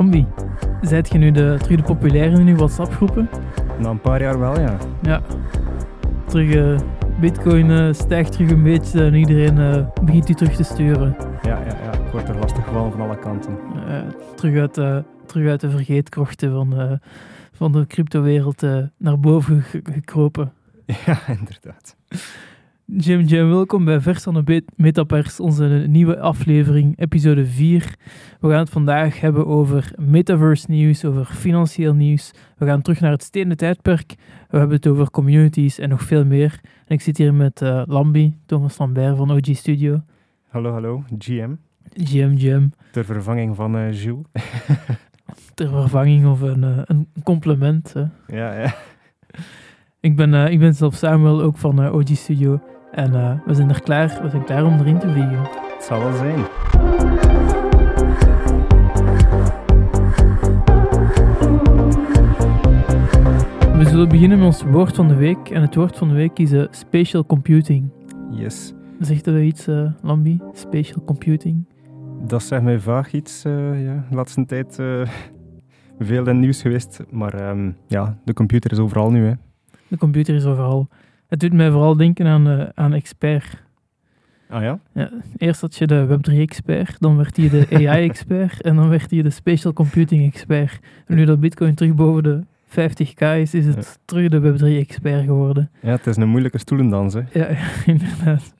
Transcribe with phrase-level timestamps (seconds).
[0.00, 0.26] Lambi,
[0.82, 3.28] zijt je nu de, terug de populaire in uw WhatsApp-groepen?
[3.78, 4.76] Na een paar jaar wel, ja.
[5.02, 5.22] Ja.
[6.26, 6.80] Terug, eh,
[7.20, 11.16] Bitcoin eh, stijgt terug een beetje en iedereen eh, begint u terug te sturen.
[11.42, 11.92] Ja, ja, ja.
[11.92, 13.58] Ik word er lastig gevallen van alle kanten.
[14.36, 16.98] Terug, uit, terug uit de vergeetkrochten van,
[17.52, 18.62] van de cryptowereld
[18.96, 20.52] naar boven ge- gekropen.
[21.06, 21.96] Ja, inderdaad.
[22.96, 27.94] Jim, Jim, welkom bij Vers van de Metapers, onze nieuwe aflevering, episode 4.
[28.40, 32.30] We gaan het vandaag hebben over metaverse nieuws, over financieel nieuws.
[32.56, 34.14] We gaan terug naar het stenen tijdperk.
[34.48, 36.60] We hebben het over communities en nog veel meer.
[36.62, 40.02] En ik zit hier met eh, Lambi, Thomas Lambert van OG Studio.
[40.48, 41.04] Hallo, hallo.
[41.18, 41.50] GM.
[41.92, 44.26] Jim, Jim, Ter vervanging van eh Jules.
[45.54, 47.92] ter vervanging of een, eh, een compliment.
[47.92, 48.04] hè.
[48.36, 48.74] ja, ja.
[50.00, 52.60] Ik ben, ik ben zelf Samuel, ook van OG Studio.
[52.90, 55.38] En eh, we zijn er klaar, we zijn klaar om erin te vliegen.
[55.74, 56.38] Het zal wel zijn.
[63.78, 65.50] We zullen beginnen met ons woord van de week.
[65.50, 67.90] En het woord van de week is eh, spatial computing.
[68.30, 68.72] Yes.
[69.00, 70.40] Zegt dat iets, eh, Lambi?
[70.52, 71.64] Spatial computing?
[72.26, 73.42] Dat zegt mij vaag iets.
[73.42, 74.04] ja.
[74.08, 74.74] De laatste tijd
[75.98, 77.00] veel in nieuws geweest.
[77.10, 79.26] Maar ehm, ja, de computer is overal nu.
[79.26, 79.32] Hè.
[79.88, 80.88] De computer is overal.
[81.30, 83.62] Het doet mij vooral denken aan, eh, aan expert.
[84.48, 84.78] Ah ja?
[85.36, 89.30] Eerst had je de Web3-expert, dan werd hij de AI-expert en dan werd hij de
[89.30, 90.78] spatial computing-expert.
[91.06, 95.70] En nu dat Bitcoin terug boven de 50k is, is het terug de Web3-expert geworden.
[95.80, 97.14] Ja, het is een moeilijke stoelendans.
[97.14, 97.20] Hè.
[97.32, 98.54] Ja, ja, inderdaad.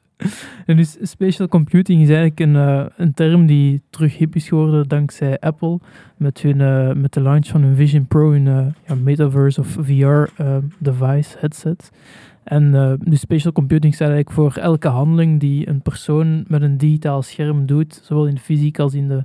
[0.67, 4.89] En dus spatial computing is eigenlijk een, eh, een term die terug hip is geworden
[4.89, 5.79] dankzij Apple
[6.17, 11.37] met, hun, eh, met de launch van hun Vision Pro, hun ja, metaverse of VR-device
[11.39, 11.91] headset.
[12.51, 16.77] En eh dus spatial computing staat eigenlijk voor elke handeling die een persoon met een
[16.77, 19.25] digitaal scherm doet, zowel in de fysiek als in de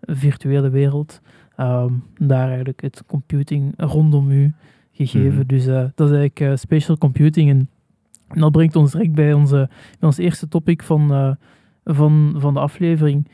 [0.00, 1.20] virtuele wereld.
[1.56, 4.54] Ehm, daar eigenlijk het computing rondom u
[4.92, 5.38] gegeven.
[5.38, 5.46] Mhm.
[5.46, 7.50] Dus eh, dat is eigenlijk eh, spatial computing.
[7.50, 7.68] En
[8.28, 9.68] en dat brengt ons direct bij, onze,
[9.98, 11.36] bij ons eerste topic van,
[11.84, 13.28] van, van de aflevering.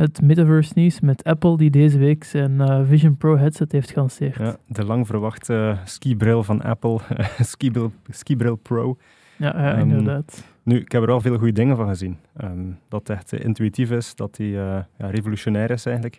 [0.00, 4.36] Het metaverse nieuws met Apple, die deze week zijn eh, Vision Pro headset heeft gelanceerd.
[4.36, 6.98] Ja, de lang verwachte skibril van Apple.
[7.40, 8.96] skibril, skibril Pro.
[9.36, 10.44] Ja, ja, Ehm, inderdaad.
[10.62, 12.18] Nu, ik heb er wel veel goede dingen van gezien.
[12.36, 16.18] Ehm, dat het echt eh, intuïtief is, dat die eh, ja, revolutionair is eigenlijk.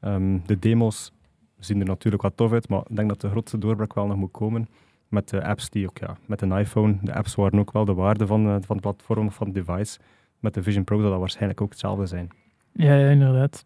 [0.00, 1.12] Ehm, de demos
[1.58, 4.16] zien er natuurlijk wat tof uit, maar ik denk dat de grootste doorbraak wel nog
[4.16, 4.68] moet komen
[5.08, 7.94] met de apps die ook, ja, met een iPhone, de apps waren ook wel de
[7.94, 9.98] waarde van, eh, van het platform, van het device.
[10.40, 12.30] Met de Vision Pro zal dat waarschijnlijk ook hetzelfde zijn.
[12.72, 13.64] Ja, ja, inderdaad.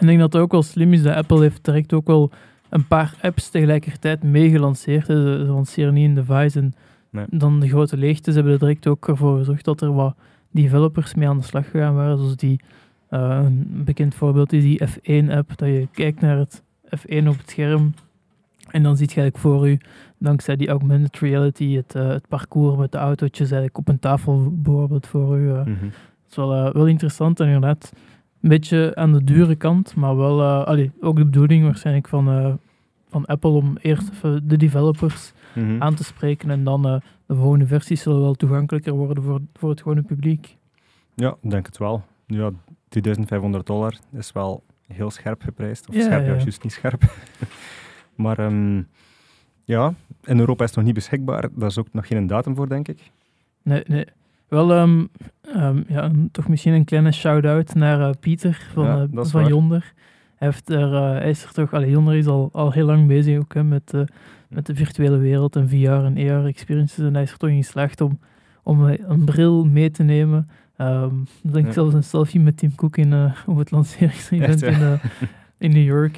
[0.00, 2.30] Ik denk dat het ook wel slim is dat Apple heeft direct ook wel
[2.68, 5.06] een paar apps tegelijkertijd meegelanceerd.
[5.06, 5.12] Ze,
[5.46, 6.72] lanceren niet een device en
[7.10, 7.24] Nee.
[7.30, 10.14] dan de grote leegtes hebben er direct ook ervoor gezorgd dat er wat
[10.50, 12.18] developers mee aan de slag gegaan waren.
[12.18, 12.60] Zoals die,
[13.08, 16.62] eh, een bekend voorbeeld is die F1-app, dat je kijkt naar het
[16.98, 17.94] F1 op het scherm
[18.70, 19.78] en dan ziet je eigenlijk voor u,
[20.18, 24.52] dankzij die augmented reality, het, eh, het parcours met de autootjes eigenlijk op een tafel
[24.54, 25.50] bijvoorbeeld voor u.
[25.50, 25.60] eh.
[25.64, 25.66] Mhm.
[25.66, 27.92] Dat is wel, wel interessant en inderdaad
[28.40, 32.28] een beetje aan de dure kant, maar wel eh, allee, ook de bedoeling waarschijnlijk van,
[32.28, 32.54] eh,
[33.08, 35.82] van Apple om eerst even de developers Mhm.
[35.82, 39.70] aan te spreken en dan eh, de volgende versies zullen wel toegankelijker worden voor, voor
[39.70, 40.56] het gewone publiek.
[41.14, 42.04] Ja, ik denk het wel.
[42.26, 42.50] Ja,
[42.88, 45.88] 2500 dollar is wel heel scherp geprijsd.
[45.88, 46.38] Of Ja, scherp, ja, ja.
[46.40, 47.02] juist niet scherp.
[48.14, 48.82] maar ehm,
[49.64, 49.94] ja,
[50.24, 51.48] in Europa is het nog niet beschikbaar.
[51.54, 53.10] Daar is ook nog geen datum voor, denk ik.
[53.62, 54.06] Nee, nee.
[54.48, 55.04] Wel, ehm,
[55.54, 59.40] ehm, ja, een- toch misschien een kleine shout-out naar eh, Pieter van, Ja, eh, van
[59.40, 59.48] waar.
[59.50, 59.92] Yonder.
[60.36, 63.06] Hij, heeft er, eh, hij is er toch, allee, Yonder is al, al heel lang
[63.06, 63.92] bezig ook, hè, met,
[64.48, 67.04] met de virtuele wereld en VR en AR-experiences.
[67.04, 68.18] En hij is er toch in geslaagd om,
[68.62, 70.48] om een bril mee te nemen.
[70.76, 71.72] Ehm ik denk Ja.
[71.72, 74.98] zelfs een selfie met Tim Cook in, op het lanceringsevent in,
[75.58, 76.16] in New York.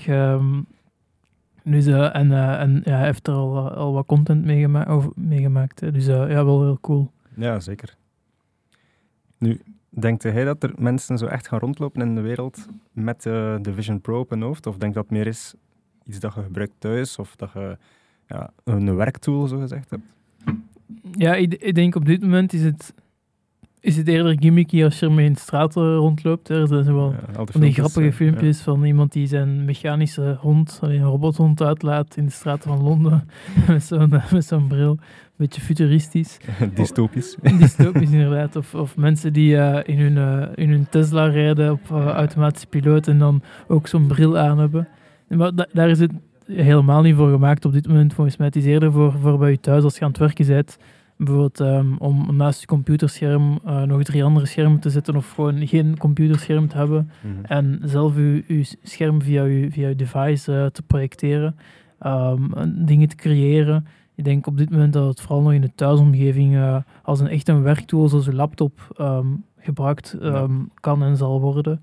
[1.65, 5.81] Dus, en en ja, hij heeft er al, al wat content meegema over, meegemaakt.
[5.81, 5.91] hè.
[5.93, 7.11] Dus ja, wel heel cool.
[7.35, 7.95] Ja, zeker.
[9.41, 13.57] Nu, denkt hij dat er mensen zo echt gaan rondlopen in de wereld met eh,
[13.61, 14.67] de Vision Pro op hun hoofd?
[14.67, 15.55] Of denkt dat meer is
[16.07, 17.19] iets dat je gebruikt thuis?
[17.19, 17.79] Of dat je
[18.27, 20.03] ja, een werktool, zo gezegd hebt?
[21.13, 22.95] Ja, ik denk op dit moment is het,
[23.81, 26.49] is het eerder gimmicky als je ermee in de straat eh, rondloopt.
[26.49, 30.79] Er zijn zo wel Ja, van die grappige filmpjes van iemand die zijn mechanische hond,
[30.83, 33.29] een robothond uitlaat in de straten van Londen
[33.69, 34.91] met zo'n eh, met zo'n bril.
[34.91, 36.37] Een beetje futuristisch.
[36.75, 37.37] Dystopisch.
[37.59, 38.57] Dystopisch inderdaad.
[38.57, 43.19] Of, of mensen die eh, in, hun, in hun Tesla rijden op automatische piloot en
[43.19, 44.89] dan ook zo'n bril aan hebben.
[45.29, 46.13] Maar da- daar is het
[46.47, 48.47] helemaal niet voor gemaakt op dit moment volgens mij.
[48.47, 50.79] Het is eerder voor, voor bij je thuis als je aan het werken bent
[51.25, 55.67] Bijvoorbeeld um, om naast je computerscherm uh, nog drie andere schermen te zetten of gewoon
[55.67, 57.45] geen computerscherm te hebben Mhm.
[57.45, 61.57] en zelf je, je scherm via je, via je device uh, te projecteren,
[62.07, 62.51] um,
[62.87, 63.87] dingen te creëren.
[64.15, 67.29] Ik denk op dit moment dat het vooral nog in de thuisomgeving uh, als een
[67.29, 70.47] echt een werktool zoals een laptop um, gebruikt Ja.
[70.81, 71.83] kan en zal worden.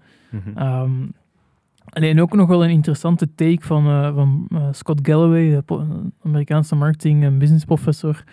[0.57, 1.11] Um,
[1.89, 5.77] alleen ook nog wel een interessante take van, uh, van uh, Scott Galloway, de
[6.23, 8.23] Amerikaanse marketing- en business professor,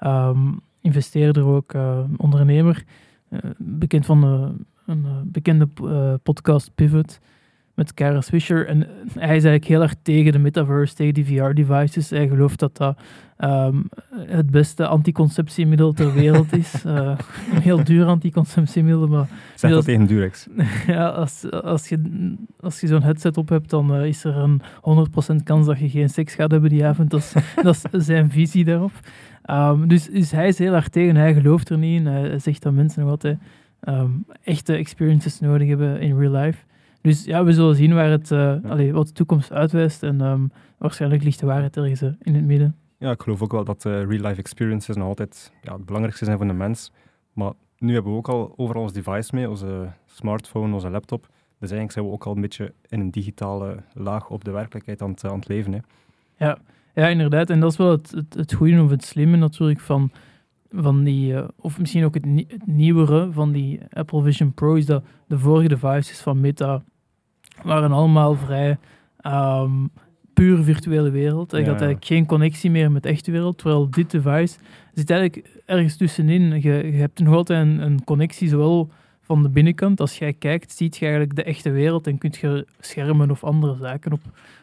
[0.00, 2.84] um, investeerder ook, uh, ondernemer,
[3.30, 4.22] uh, bekend van
[4.86, 5.68] een bekende
[6.22, 7.20] podcast Pivot
[7.74, 8.66] met Kara Swisher.
[8.66, 8.78] En
[9.12, 12.10] hij is eigenlijk heel erg tegen de metaverse, tegen die VR-devices.
[12.10, 12.98] Hij gelooft dat dat
[13.38, 16.84] um, het beste anticonceptiemiddel ter wereld is.
[16.86, 16.94] Uh,
[17.54, 19.28] een heel duur anticonceptiemiddel, maar...
[19.54, 20.46] Zeg dat tegen Durex.
[20.86, 24.62] ja, als, als je, als je zo'n headset op hebt, dan uh, is er een
[25.40, 27.10] 100% kans dat je geen seks gaat hebben die avond.
[27.10, 27.32] Dat is,
[27.62, 28.92] dat is zijn visie daarop.
[29.50, 32.06] Um, dus, dus hij is heel erg tegen, hij gelooft er niet in.
[32.06, 33.38] Hij zegt dat mensen nog altijd
[33.88, 36.64] um, echte experiences nodig hebben in real life.
[37.00, 38.60] Dus ja, we zullen zien waar het, uh, ja.
[38.68, 40.02] allee, wat de toekomst uitwijst.
[40.02, 42.76] En um, waarschijnlijk ligt de waarheid ergens uh, in het midden.
[42.98, 46.36] Ja, ik geloof ook wel dat uh, real-life experiences nog altijd ja, het belangrijkste zijn
[46.36, 46.92] voor de mens.
[47.32, 51.26] Maar nu hebben we ook al overal ons device mee, onze smartphone, onze laptop.
[51.58, 55.02] Dus eigenlijk zijn we ook al een beetje in een digitale laag op de werkelijkheid
[55.02, 55.72] aan het, aan het leven.
[55.72, 55.78] Hè.
[56.36, 56.58] Ja.
[56.94, 57.50] Ja, inderdaad.
[57.50, 60.10] En dat is wel het, het, het goede of het slimme natuurlijk van,
[60.70, 64.86] van die, uh, of misschien ook het, het, nieuwere van die Apple Vision Pro, is
[64.86, 66.82] dat de vorige devices van Meta
[67.62, 68.78] waren allemaal vrij
[69.26, 69.90] um,
[70.34, 71.50] puur virtuele wereld.
[71.50, 74.58] Je ja, had eigenlijk geen connectie meer met de echte wereld, terwijl dit device
[74.94, 76.60] zit eigenlijk ergens tussenin.
[76.60, 78.90] Je, je hebt nog altijd een, een, connectie, zowel
[79.24, 82.66] van de binnenkant, als jij kijkt, ziet je eigenlijk de echte wereld en kunt je
[82.80, 84.20] schermen of andere zaken op,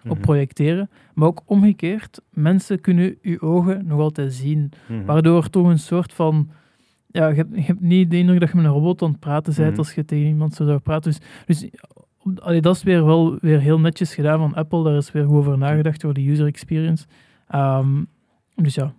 [0.07, 0.89] op projecteren.
[1.13, 5.05] Maar ook omgekeerd, mensen kunnen je ogen nog altijd zien, Mhm.
[5.05, 6.49] waardoor toch een soort van...
[7.07, 9.19] Ja, je hebt, je hebt niet de indruk dat je met een robot aan het
[9.19, 9.65] praten bent Mhm.
[9.65, 9.79] mm -hmm.
[9.79, 11.11] als je tegen iemand zo zou praten.
[11.11, 11.19] Dus,
[11.61, 11.69] dus
[12.39, 14.83] Allee, dat is weer wel weer heel netjes gedaan van Apple.
[14.83, 17.05] Daar is weer goed over nagedacht over de user experience.
[17.55, 18.07] Um,
[18.55, 18.93] dus ja.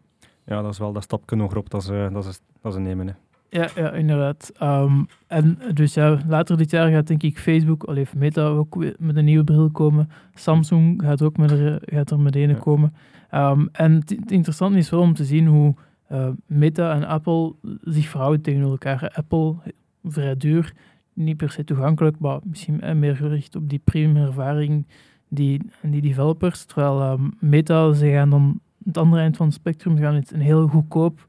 [0.46, 3.06] Ja, dat is wel dat stapje nog op dat ze, dat ze, dat ze nemen.
[3.06, 3.12] Hè.
[3.52, 4.52] Ja, ja, inderdaad.
[4.62, 8.76] Um, en dus ja, later dit jaar gaat denk ik Facebook, al even Meta ook
[8.98, 10.10] met een nieuwe bril komen.
[10.34, 12.54] Samsung gaat ook met er, gaat er meteen ja.
[12.54, 12.94] komen.
[13.34, 15.74] Um, en het, interessante is wel om te zien hoe
[16.12, 19.10] uh, Meta en Apple zich verhouden tegen elkaar.
[19.14, 19.56] Apple,
[20.04, 20.74] vrij duur,
[21.12, 24.86] niet per se toegankelijk, maar misschien meer gericht op die premium ervaring
[25.28, 26.64] die, en die developers.
[26.64, 30.32] Terwijl um, Meta, ze gaan dan het andere eind van het spectrum, ze gaan het
[30.32, 31.26] een heel goedkoop,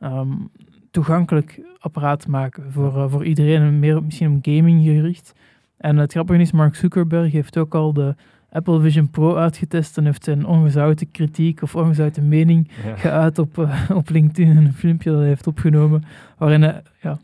[0.00, 0.50] um,
[0.94, 5.34] toegankelijk apparaat maken voor, uh, voor iedereen, en meer misschien om gaming gericht.
[5.76, 8.14] En het grappige is, Mark Zuckerberg heeft ook al de
[8.50, 12.96] Apple Vision Pro uitgetest en heeft zijn ongezouten kritiek of ongezouten mening Ja.
[12.96, 16.04] geuit op, uh, op LinkedIn, een filmpje dat hij heeft opgenomen,
[16.38, 17.18] waarin hij ja,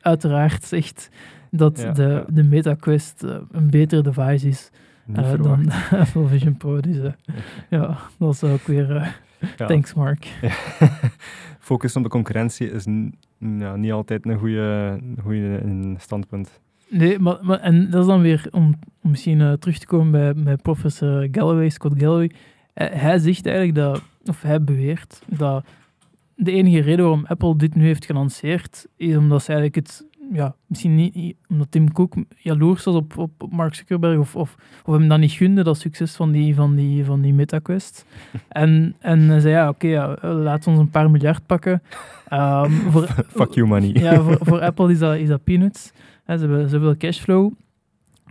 [0.00, 1.10] uiteraard zegt
[1.50, 2.24] dat Ja, de, ja.
[2.32, 4.70] de MetaQuest uh, een betere device is
[5.06, 5.72] uh, dan de
[6.04, 6.80] Apple Vision Pro.
[6.80, 7.12] Dus uh,
[7.80, 9.20] ja, dat is ook weer...
[9.62, 9.68] Ja.
[9.68, 10.26] Thanks, Mark.
[11.58, 12.84] Focus op de concurrentie is
[13.38, 16.60] ja, niet altijd een goede, goede standpunt.
[16.88, 20.10] Nee, maar, maar en dat is dan weer om, om misschien uh, terug te komen
[20.10, 22.30] bij, bij professor Galloway, Scott Galloway.
[22.74, 25.64] Uh, hij zegt eigenlijk dat, of hij beweert dat
[26.34, 30.54] de enige reden waarom Apple dit nu heeft gelanceerd, is omdat ze eigenlijk het, ja,
[30.66, 34.94] misschien niet, omdat Tim Cook jaloers was op, op, op Mark Zuckerberg of, of, of
[34.94, 38.06] hem dan niet gunde, dat succes van die, van die, van die MetaQuest.
[38.48, 41.82] en, en zei, ja, oké, okay, ja, laat ons een paar miljard pakken.
[42.32, 43.90] Um, voor, Fuck you money.
[44.02, 45.92] ja, voor, voor Apple is dat, is dat peanuts.
[46.24, 47.52] He, ze, hebben, ze hebben cashflow.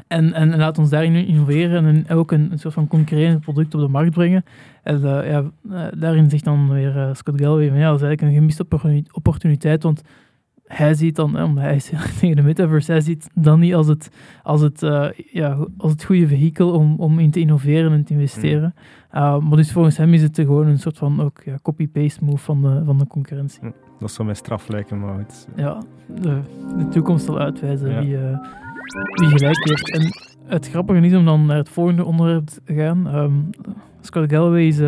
[0.07, 3.75] En, en, en laat ons daarin innoveren en ook een, een soort van concurrerend product
[3.75, 4.43] op de markt brengen.
[4.83, 8.05] En uh, ja, uh, daarin zegt dan weer uh, Scott Galloway van ja, dat is
[8.05, 8.65] eigenlijk een gemiste
[9.11, 10.03] opportuniteit, want
[10.77, 13.87] hij ziet dan, eh, omdat hij is tegen de metaverse, hij ziet dat niet als
[13.87, 14.09] het,
[14.43, 18.13] als het, uh, ja, als het goede vehikel om, om in te innoveren en te
[18.13, 18.73] investeren.
[19.11, 19.47] Mm.
[19.47, 22.61] maar dus volgens hem is het gewoon een soort van ook ja, copy-paste move van
[22.61, 23.63] de, van de concurrentie.
[23.63, 23.73] Mm.
[23.99, 25.47] Dat zou mij straf lijken, maar het...
[25.55, 25.81] Ja,
[26.21, 26.39] de,
[26.77, 27.99] de toekomst zal uitwijzen ja.
[27.99, 28.37] wie, uh,
[29.13, 29.91] wie gelijk heeft.
[29.91, 30.09] En
[30.55, 33.15] het grappige is om dan naar het volgende onderwerp te gaan.
[33.15, 33.49] Um,
[34.01, 34.81] Scott Galloway is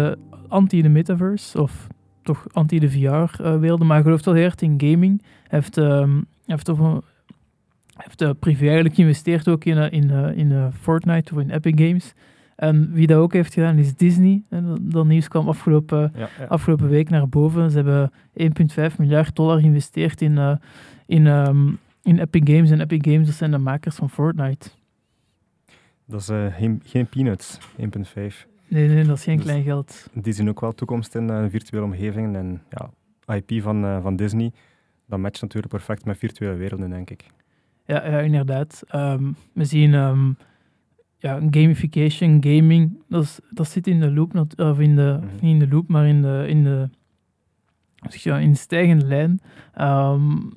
[0.48, 1.88] anti de metaverse, of
[2.24, 5.22] toch anti de VR-wereld, uh, maar hij gelooft wel heel erg in gaming.
[5.54, 7.02] Heeft, um, heeft, over,
[7.94, 12.14] heeft uh, privé eigenlijk geïnvesteerd ook in, in, in Fortnite of in Epic Games.
[12.56, 14.44] En wie dat ook heeft gedaan is Disney.
[14.50, 16.46] En dat nieuws kwam afgelopen, ja, ja.
[16.46, 17.72] afgelopen week naar boven.
[17.72, 18.12] Ze hebben
[18.92, 20.56] 1,5 miljard dollar geïnvesteerd in, uh,
[21.06, 22.72] in, um, in Epic Games.
[22.72, 24.70] En Epic Games dat zijn de makers van Fortnite.
[26.06, 27.66] Dat is uh, geen, geen peanuts, 1,5.
[28.68, 30.08] Nee, nee, dat is geen dus klein geld.
[30.14, 32.36] Die zien ook wel toekomst in uh, virtuele omgevingen.
[32.36, 32.90] En ja,
[33.36, 34.52] IP van, van Disney,
[35.14, 37.26] dat matcht natuurlijk perfect met virtuele werelden, denk ik.
[37.86, 38.84] Ja, ja inderdaad.
[38.96, 40.38] Um, we zien um,
[41.18, 45.50] ja, gamification, gaming, dat, is, dat zit in de loop, of in de, mm -hmm.
[45.50, 46.90] in de loop, maar in de, in de,
[48.10, 49.40] ja, in de stijgende lijn.
[49.82, 50.52] Um,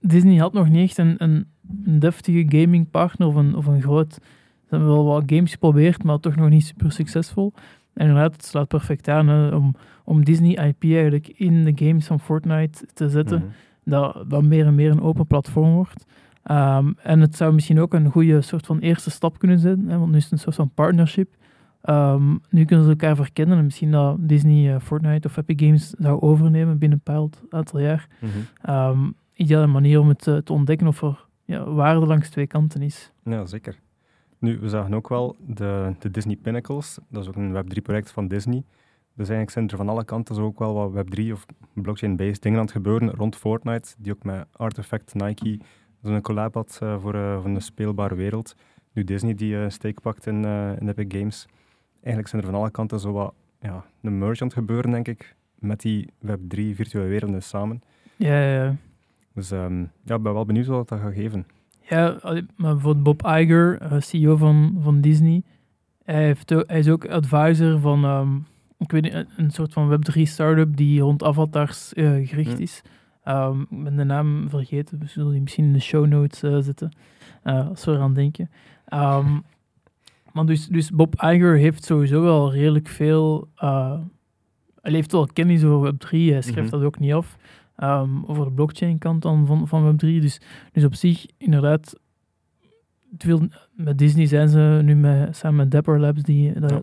[0.00, 1.46] Disney had nog niet echt een, een,
[1.84, 4.18] een deftige gamingpartner of een, of een groot...
[4.62, 7.52] Ze hebben wel wat games geprobeerd, maar toch nog niet super succesvol.
[7.94, 12.06] En inderdaad, het slaat perfect aan hè, om, om Disney IP eigenlijk in de games
[12.06, 13.38] van Fortnite te zetten.
[13.38, 13.52] Mm -hmm.
[13.84, 16.04] Dat, dat meer en meer een open platform wordt.
[16.50, 19.98] Um, en het zou misschien ook een goede soort van eerste stap kunnen zijn, hè,
[19.98, 21.34] want nu is het een soort van partnership.
[21.84, 25.90] Um, nu kunnen ze elkaar verkennen en misschien dat Disney uh, Fortnite of Epic Games
[25.98, 28.08] zou overnemen binnen een bepaald aantal jaar.
[28.20, 28.74] Mm -hmm.
[28.74, 32.82] um, ideale manier om het uh, te ontdekken of er ja, waarde langs twee kanten
[32.82, 33.12] is.
[33.24, 33.78] Ja, zeker.
[34.38, 38.28] Nu, we zagen ook wel de, de Disney Pinnacles, dat is ook een Web3-project van
[38.28, 38.64] Disney.
[39.14, 42.58] Dus eigenlijk zijn er van alle kanten zo ook wel wat Web3 of blockchain-based dingen
[42.58, 45.60] aan het gebeuren rond Fortnite, die ook met Artifact, Nike
[46.02, 48.54] zo'n collab had uh, voor, uh, voor een speelbare wereld.
[48.92, 50.44] Nu Disney die uh, steek pakt in,
[50.80, 51.46] in Epic Games.
[51.94, 55.08] Eigenlijk zijn er van alle kanten zo wat ja, een merge aan het gebeuren, denk
[55.08, 57.82] ik, met die Web3 virtuele werelden samen.
[58.16, 58.76] Ja, ja, ja.
[59.34, 61.46] Dus um, ja, ik ben wel benieuwd wat dat gaat geven.
[61.80, 62.18] Ja,
[62.56, 65.42] maar bijvoorbeeld Bob Iger, CEO van, van Disney,
[66.04, 68.46] hij, heeft hij is ook advisor van um,
[68.82, 72.62] ik weet niet, een soort van Web3 startup die rond avatars gericht mm.
[72.62, 72.82] is.
[73.28, 76.58] Um, ik ben de naam vergeten, we zullen die misschien in de show notes uh,
[76.60, 76.96] zetten,
[77.44, 78.50] uh, als we eraan denken.
[78.94, 79.42] Um,
[80.32, 85.92] maar dus, dus Bob Iger heeft sowieso wel redelijk veel, hij heeft wel kennis over
[85.92, 86.70] Web3, hij schrijft -hmm.
[86.70, 87.36] dat ook niet af,
[87.76, 89.98] um, over de blockchain kant dan van, van Web3.
[89.98, 90.40] Dus,
[90.72, 92.00] dus op zich, inderdaad,
[93.18, 96.82] veel, met Disney zijn ze nu met, samen met Dapper Labs, die, dat, ja.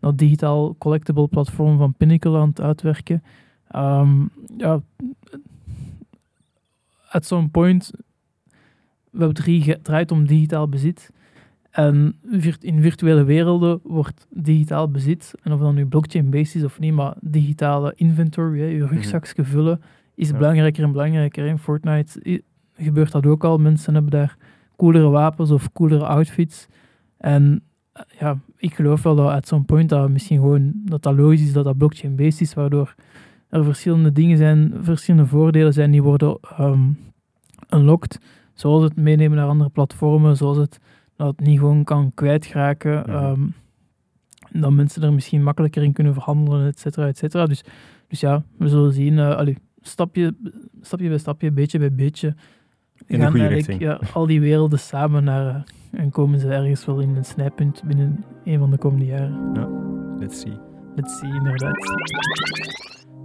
[0.00, 3.22] Dat digitaal collectible platform van Pinnacle aan het uitwerken.
[4.56, 4.80] ja,
[7.08, 7.92] at some point,
[9.16, 11.10] Web3 draait om digitaal bezit.
[11.70, 12.16] En
[12.60, 17.14] in virtuele werelden wordt digitaal bezit, en of dat nu blockchain-based is of niet, maar
[17.20, 19.80] digitale inventory, hè, je rugzakje vullen,
[20.14, 20.36] is ja.
[20.36, 21.46] belangrijker en belangrijker.
[21.46, 22.42] In Fortnite
[22.76, 23.58] gebeurt dat ook al.
[23.58, 24.36] Mensen hebben daar
[24.76, 26.66] coolere wapens of coolere outfits.
[27.16, 27.62] En
[28.18, 31.52] ja, ik geloof wel dat at some point dat misschien gewoon dat dat logisch is
[31.52, 32.94] dat dat blockchain-based is, waardoor
[33.48, 36.98] er verschillende dingen zijn, verschillende voordelen zijn die worden um,
[37.70, 38.20] unlocked.
[38.54, 40.78] Zoals het meenemen naar andere platformen, zoals het
[41.16, 42.92] dat het niet gewoon kan kwijtraken.
[43.06, 43.30] Ja.
[43.30, 43.54] Um,
[44.52, 47.46] dat mensen er misschien makkelijker in kunnen verhandelen, et cetera, et cetera.
[47.46, 47.64] Dus,
[48.08, 49.12] dus ja, we zullen zien.
[49.12, 50.34] Uh, allee, stapje,
[50.80, 52.34] stapje bij stapje, beetje bij beetje.
[53.06, 53.80] In de goede richting.
[53.80, 57.82] Ja, al die werelden samen naar, uh, en komen ze ergens wel in een snijpunt
[57.86, 59.50] binnen een van de komende jaren.
[59.54, 59.68] Ja,
[60.18, 60.58] let's see.
[60.94, 61.76] Let's see, inderdaad.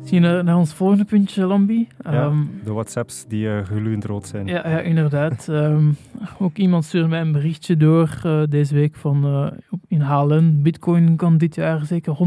[0.04, 1.88] Zien we naar ons volgende puntje, Lambi.
[2.04, 4.48] Ja, um, de WhatsApps die uh, gloeiend rood zijn.
[4.48, 5.48] Ja, ja inderdaad.
[5.48, 5.98] um,
[6.40, 9.48] ook iemand stuurde mij een berichtje door uh, deze week van uh,
[9.88, 10.60] in HLN.
[10.62, 12.18] Bitcoin kan dit jaar zeker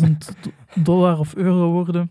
[0.00, 0.06] 100.000
[0.74, 2.10] dollar of euro worden.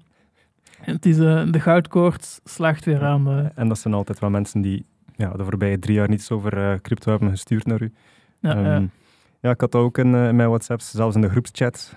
[0.86, 3.52] Het is, de goudkoorts slaagt weer aan.
[3.56, 7.10] En dat zijn altijd wel mensen die ja, de voorbije drie jaar niets over crypto
[7.10, 7.94] hebben gestuurd naar u.
[8.40, 8.92] Ja, um,
[9.40, 9.52] ja.
[9.52, 11.96] ik had dat ook in, in mijn WhatsApps, zelfs in de groepschat,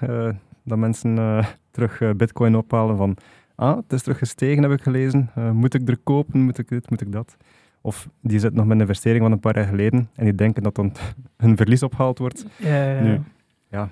[0.64, 3.16] dat mensen terug bitcoin ophalen van
[3.54, 5.30] ah, het is terug gestegen, heb ik gelezen.
[5.52, 6.40] Moet ik er kopen?
[6.40, 6.90] Moet ik dit?
[6.90, 7.36] Moet ik dat?
[7.80, 10.62] Of die zitten nog met een investering van een paar jaar geleden en die denken
[10.62, 10.92] dat dan
[11.36, 12.46] hun verlies opgehaald wordt.
[12.56, 13.02] Ja, ja, ja.
[13.02, 13.20] Nu,
[13.68, 13.88] ja,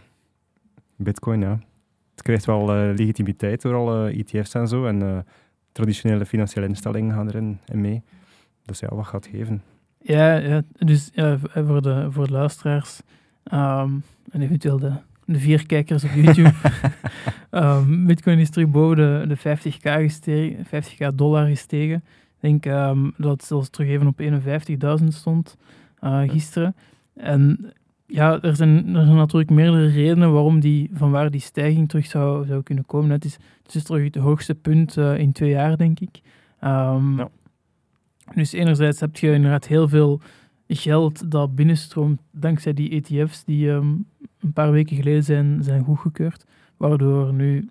[0.97, 1.59] bitcoin, ja.
[2.17, 4.87] Het krijgt wel uh, legitimiteit door alle ETF's en zo.
[4.87, 5.27] En
[5.73, 8.03] traditionele financiële instellingen gaan erin in mee.
[8.65, 9.63] Dus ja, wat gaat geven?
[10.01, 13.01] Ja, ja dus ja, voor, de, voor de luisteraars
[13.53, 14.93] um, en eventueel de
[15.27, 16.53] de vier kijkers op YouTube.
[17.51, 22.05] um, Bitcoin is terug boven de, de 50k, gestegen, 50k dollar gestegen.
[22.41, 24.21] Ik denk um, dat het zelfs terug even op
[25.01, 25.57] 51.000 stond
[26.01, 26.77] uh, gisteren.
[27.15, 27.73] En
[28.07, 32.07] ja, er zijn, er zijn natuurlijk meerdere redenen waarom die, van waar die stijging terug
[32.07, 33.11] zou, zou kunnen komen.
[33.11, 36.21] Het is, het is terug het hoogste punt uh, in twee jaar, denk ik.
[36.65, 37.29] Um, ja.
[38.35, 40.21] Dus enerzijds heb je inderdaad heel veel
[40.69, 44.07] geld dat binnenstroomt dankzij die ETF's die um,
[44.41, 46.47] een paar weken geleden zijn, zijn goedgekeurd,
[46.77, 47.69] waardoor nu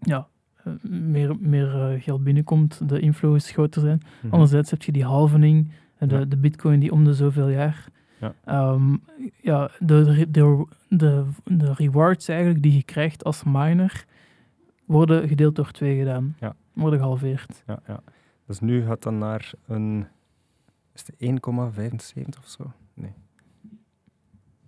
[0.00, 0.28] ja,
[0.64, 4.02] eh, meer, meer uh, geld binnenkomt, de inflow is groter zijn.
[4.04, 4.30] Mm-hmm.
[4.30, 6.24] Anderzijds heb je die halvening, de, ja.
[6.24, 7.88] de bitcoin die om de zoveel jaar.
[8.20, 8.34] Ja.
[8.72, 9.02] Um,
[9.40, 14.04] ja, de, de, de, de rewards eigenlijk die je krijgt als miner,
[14.84, 16.36] worden gedeeld door twee gedaan.
[16.40, 16.54] Ja.
[16.72, 17.62] Worden gehalveerd.
[17.66, 18.00] Ja, ja.
[18.46, 20.06] Dus nu gaat dan naar een
[20.94, 21.40] is het
[22.24, 22.72] 1,75 of zo?
[22.94, 23.12] Nee.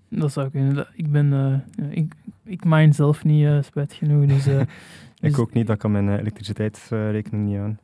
[0.09, 0.87] Dat zou kunnen.
[0.95, 1.33] Ik ben...
[1.33, 2.15] Uh, ik,
[2.45, 4.49] ik mine zelf niet uh, spijt genoeg, dus...
[4.49, 4.61] Uh,
[5.21, 7.79] Ik Dus- ook niet, dat kan mijn eh, elektriciteitsrekening niet aan.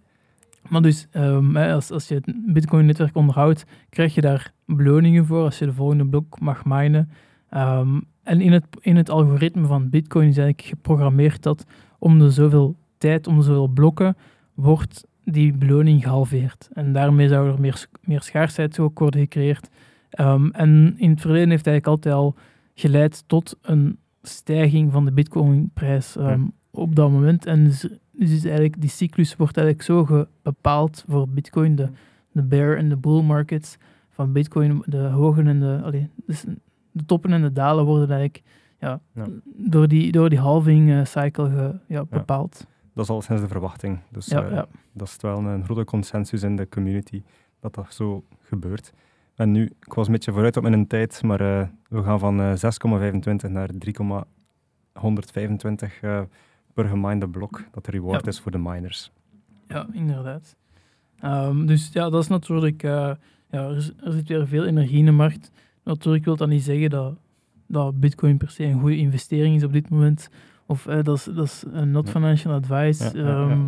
[0.68, 5.58] Maar dus, ehm, als, als je het Bitcoin-netwerk onderhoudt, krijg je daar beloningen voor als
[5.58, 7.11] je de volgende blok mag minen.
[7.50, 11.64] Ehm, en in het, in het algoritme van Bitcoin is eigenlijk geprogrammeerd dat
[11.99, 14.16] om de zoveel tijd, om de zoveel blokken,
[14.54, 16.68] wordt die beloning gehalveerd.
[16.73, 19.68] En daarmee zou er meer, meer schaarsheid ook worden gecreëerd.
[20.11, 22.35] Ehm, en in het verleden heeft eigenlijk altijd al
[22.75, 26.38] geleid tot een stijging van de Bitcoin-prijs Ja.
[26.70, 27.46] op dat moment.
[27.46, 31.88] En dus, dus is eigenlijk, die cyclus wordt eigenlijk zo bepaald voor Bitcoin, de,
[32.32, 33.76] de bear en de bull markets
[34.11, 36.44] van Bitcoin, de hoge en de, allee, dus
[36.92, 38.42] de toppen en de dalen worden eigenlijk
[38.80, 39.26] ja, Ja.
[39.56, 42.66] door die, door die halving eh, cycle ge- ja, bepaald.
[42.94, 43.99] Dat is al sinds de verwachting.
[44.11, 47.23] Dus Ja, eh, dat is wel een grote consensus in de community
[47.61, 48.92] dat dat zo gebeurt.
[49.35, 52.40] En nu, ik was een beetje vooruit op mijn tijd, maar eh, we gaan van
[52.40, 52.52] eh,
[53.46, 56.20] 6,25 naar 3,125 eh,
[56.76, 58.30] per geminde blok, dat de reward Ja.
[58.30, 59.11] is voor de miners.
[59.68, 60.56] Ja, inderdaad.
[61.21, 62.83] Ehm, dus ja, dat is natuurlijk...
[62.83, 62.90] eh,
[63.50, 65.50] ja, er, is- er zit weer veel energie in de markt.
[65.85, 67.14] Natuurlijk wil dat niet zeggen dat,
[67.66, 70.28] dat bitcoin per se een goede investering is op dit moment.
[70.66, 73.18] Of eh, dat, is, dat is een not financial advice.
[73.23, 73.61] Ehm,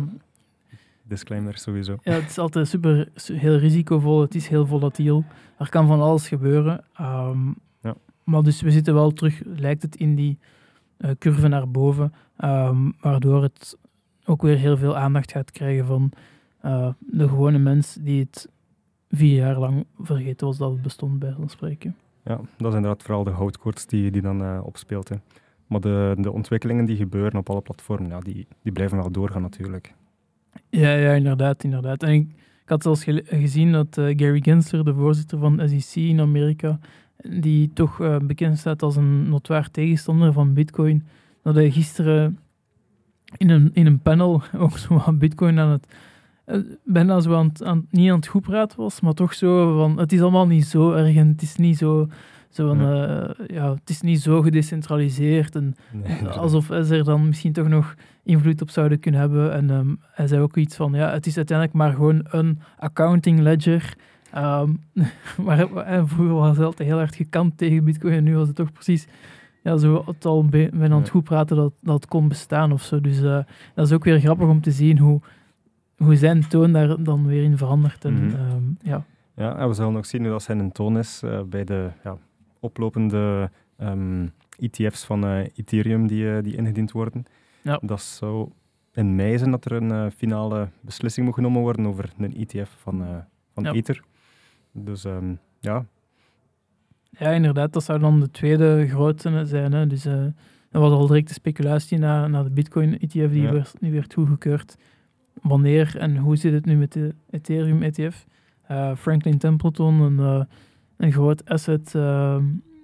[1.03, 1.97] Disclaimer sowieso.
[2.03, 4.21] Ja, het is altijd super, su- heel risicovol.
[4.21, 5.23] Het is heel volatiel.
[5.57, 6.83] Er kan van alles gebeuren.
[6.95, 7.47] Ehm,
[7.81, 7.95] Ja.
[8.23, 10.37] Maar dus we zitten wel terug, lijkt het, in die
[11.17, 12.13] curve naar boven.
[12.37, 13.77] ehm, waardoor het
[14.25, 16.11] ook weer heel veel aandacht gaat krijgen van
[16.61, 18.49] eh, de gewone mens die het
[19.09, 21.95] vier jaar lang vergeten was dat het bestond, bij zo'n spreken.
[22.23, 25.09] Ja, dat is inderdaad vooral de houtkoorts die, die dan eh, opspeelt.
[25.09, 25.15] Hè.
[25.67, 29.41] Maar de, de ontwikkelingen die gebeuren op alle platformen, ja, die, die blijven wel doorgaan
[29.41, 29.93] natuurlijk.
[30.69, 32.03] Ja, ja, inderdaad, inderdaad.
[32.03, 32.27] En ik,
[32.63, 36.79] ik had zelfs gezien dat eh, Gary Gensler, de voorzitter van SEC in Amerika,
[37.27, 41.05] die toch eh, bekend staat als een notwaar tegenstander van Bitcoin,
[41.43, 42.39] dat hij gisteren
[43.37, 45.95] in een, in een panel ook zo aan Bitcoin aan het,
[46.45, 49.77] eh, bijna zo aan het, aan, niet aan het goed praten was, maar toch zo
[49.77, 52.07] van, het is allemaal niet zo erg en het is niet zo,
[52.49, 57.27] zo van, eh, ja, het is niet zo gedecentraliseerd en Nee, alsof ze er dan
[57.27, 59.53] misschien toch nog invloed op zouden kunnen hebben.
[59.53, 63.39] En ehm, hij zei ook iets van, ja, het is uiteindelijk maar gewoon een accounting
[63.39, 63.95] ledger.
[64.33, 64.73] Ehm,
[65.45, 68.55] maar en vroeger was het altijd heel hard gekant tegen bitcoin en nu was het
[68.55, 69.07] toch precies
[69.63, 72.81] ja, zo het al bijna aan het goed praten dat, dat het kon bestaan of
[72.81, 73.01] zo.
[73.01, 73.39] Dus eh,
[73.75, 75.21] dat is ook weer grappig om te zien hoe,
[75.97, 78.05] hoe zijn toon daar dan weer in verandert.
[78.05, 78.35] En, Mhm.
[78.35, 79.03] ehm, ja.
[79.35, 82.17] Ja, en we zullen nog zien hoe dat zijn toon is eh, bij de ja,
[82.59, 84.27] oplopende ehm,
[84.59, 87.25] ETF's van eh, Ethereum die, eh, die ingediend worden.
[87.61, 87.79] Ja.
[87.81, 88.49] Dat zou
[88.93, 92.75] in mei zijn dat er een eh, finale beslissing moet genomen worden over een ETF
[92.77, 93.07] van, eh,
[93.53, 93.71] van Ja.
[93.73, 94.03] Ether.
[94.83, 95.85] Dus ehm, ja,
[97.09, 99.71] Ja, inderdaad, dat zou dan de tweede grote zijn.
[99.73, 99.87] Hè.
[99.87, 100.25] Dus eh
[100.71, 103.51] er was al direct de speculatie naar, naar de Bitcoin-ETF, die, Ja.
[103.51, 104.77] werd, die werd goedgekeurd.
[105.41, 108.25] Wanneer en hoe zit het nu met de Ethereum-ETF?
[108.61, 110.45] Eh, Franklin Templeton, een, eh,
[110.97, 112.37] een, groot asset, eh,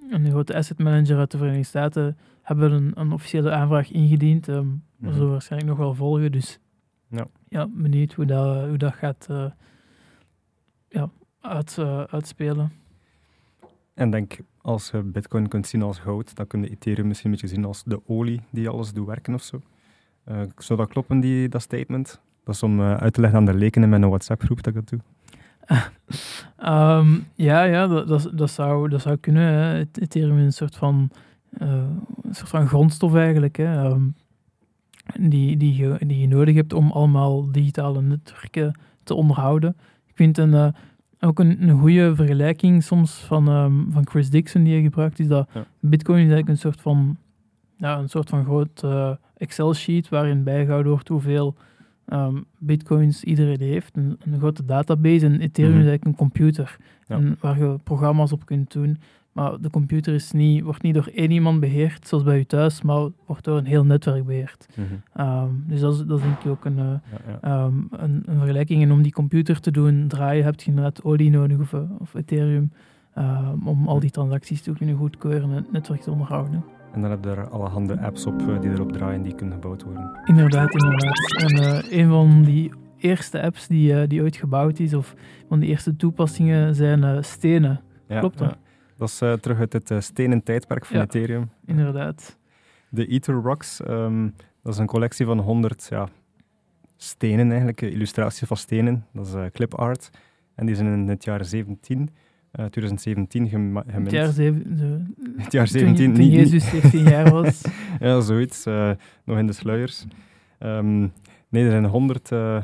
[0.10, 4.48] een grote asset manager uit de Verenigde Staten, hebben een, een officiële aanvraag ingediend.
[4.48, 6.32] Ehm Dat zullen we waarschijnlijk nog wel volgen.
[6.32, 6.60] Dus
[7.10, 7.28] Ja.
[7.50, 9.28] ja benieuwd hoe dat, hoe dat gaat
[10.90, 11.10] ja,
[11.48, 12.72] uit, eh, uitspelen.
[13.94, 17.38] En denk, als je Bitcoin kunt zien als goud, dan kun je Ethereum misschien een
[17.40, 19.62] beetje zien als de olie die alles doet werken of zo.
[20.24, 22.22] Eh, zou dat kloppen, die, dat statement?
[22.44, 24.80] Dat is om eh, uit te leggen aan de leken in mijn WhatsApp-groep dat ik
[24.80, 25.00] dat doe.
[26.58, 29.44] Ehm, ja, ja dat, dat, dat, zou, dat zou kunnen.
[29.44, 29.78] Hè.
[29.78, 31.10] Het Ethereum is een soort van,
[31.58, 33.56] een soort van grondstof eigenlijk.
[33.56, 33.84] Hè.
[33.84, 34.04] Ehm,
[35.20, 39.78] die, die, je, die je nodig hebt om allemaal digitale netwerken te onderhouden.
[40.06, 40.74] Ik vind een,
[41.20, 45.28] ook een, een goede vergelijking soms van, ehm, van Chris Dixon die hij gebruikt, is
[45.28, 45.66] dat Ja.
[45.80, 47.18] Bitcoin is eigenlijk een soort van,
[47.78, 51.56] ja, een soort van groot eh, Excel-sheet waarin bijgehouden wordt hoeveel
[52.06, 53.96] ehm, bitcoins iedereen heeft.
[53.98, 55.26] Een, een grote database.
[55.26, 55.82] En Ethereum Mhm.
[55.82, 57.16] is eigenlijk een computer Ja.
[57.16, 58.98] en waar je programma's op kunt doen.
[59.36, 62.82] Maar de computer is niet, wordt niet door één iemand beheerd, zoals bij je thuis,
[62.82, 64.68] maar wordt door een heel netwerk beheerd.
[64.76, 64.86] Mhm.
[65.14, 67.38] Ehm, dus dat is, dat is denk ik ook een, eh, Ja, ja.
[67.42, 68.82] ehm, een, een vergelijking.
[68.84, 72.14] En om die computer te doen draaien, heb je inderdaad olie nodig of, eh, of
[72.14, 72.72] Ethereum.
[73.14, 76.64] ehm, om al die transacties te kunnen goedkeuren en het netwerk te onderhouden.
[76.94, 79.84] En dan heb je er allerhande apps op eh, die erop draaien, die kunnen gebouwd
[79.84, 80.20] worden.
[80.26, 81.44] Inderdaad, inderdaad.
[81.44, 85.16] En een van die eerste apps die, die ooit gebouwd is, of
[85.50, 87.82] van die eerste toepassingen, zijn stenen.
[88.08, 88.58] Ja, Klopt dat?
[88.98, 91.04] Dat is eh, terug uit het eh, stenen tijdperk van Ja.
[91.04, 91.50] Ethereum.
[91.66, 92.38] Inderdaad.
[92.90, 94.30] De Ether Rocks, ehm,
[94.64, 96.08] dat is een collectie van 100 ja,
[96.98, 99.06] stenen eigenlijk, eh, illustraties van stenen.
[99.14, 100.10] Dat is eh, clip art.
[100.56, 102.10] En die zijn in het jaar 17,
[102.52, 104.12] eh, 2017 gema- Het gemint.
[104.12, 105.04] jaar, zeven, de-
[105.44, 107.62] Het jaar toen, 17, toen niet- Jezus 17 jaar was.
[108.00, 108.64] Ja, zoiets.
[109.24, 110.06] nog in de sluiers.
[110.60, 111.00] Ehm,
[111.50, 112.64] nee, er zijn 100 uh,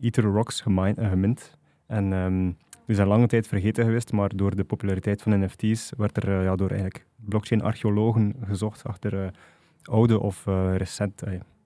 [0.00, 1.56] Ether Rocks uh, gemint.
[1.86, 2.56] En um,
[2.88, 6.42] die zijn lange tijd vergeten geweest, maar door de populariteit van NFT's werd er uh,
[6.42, 9.34] ja, door eigenlijk blockchain-archeologen gezocht achter
[9.82, 10.44] oude of
[10.76, 11.22] recent,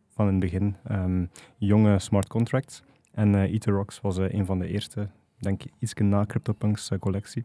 [0.08, 2.82] van het begin, um, jonge smart contracts.
[3.12, 5.08] En uh, was een van de eerste,
[5.38, 7.44] denk ik, iets na CryptoPunks collectie.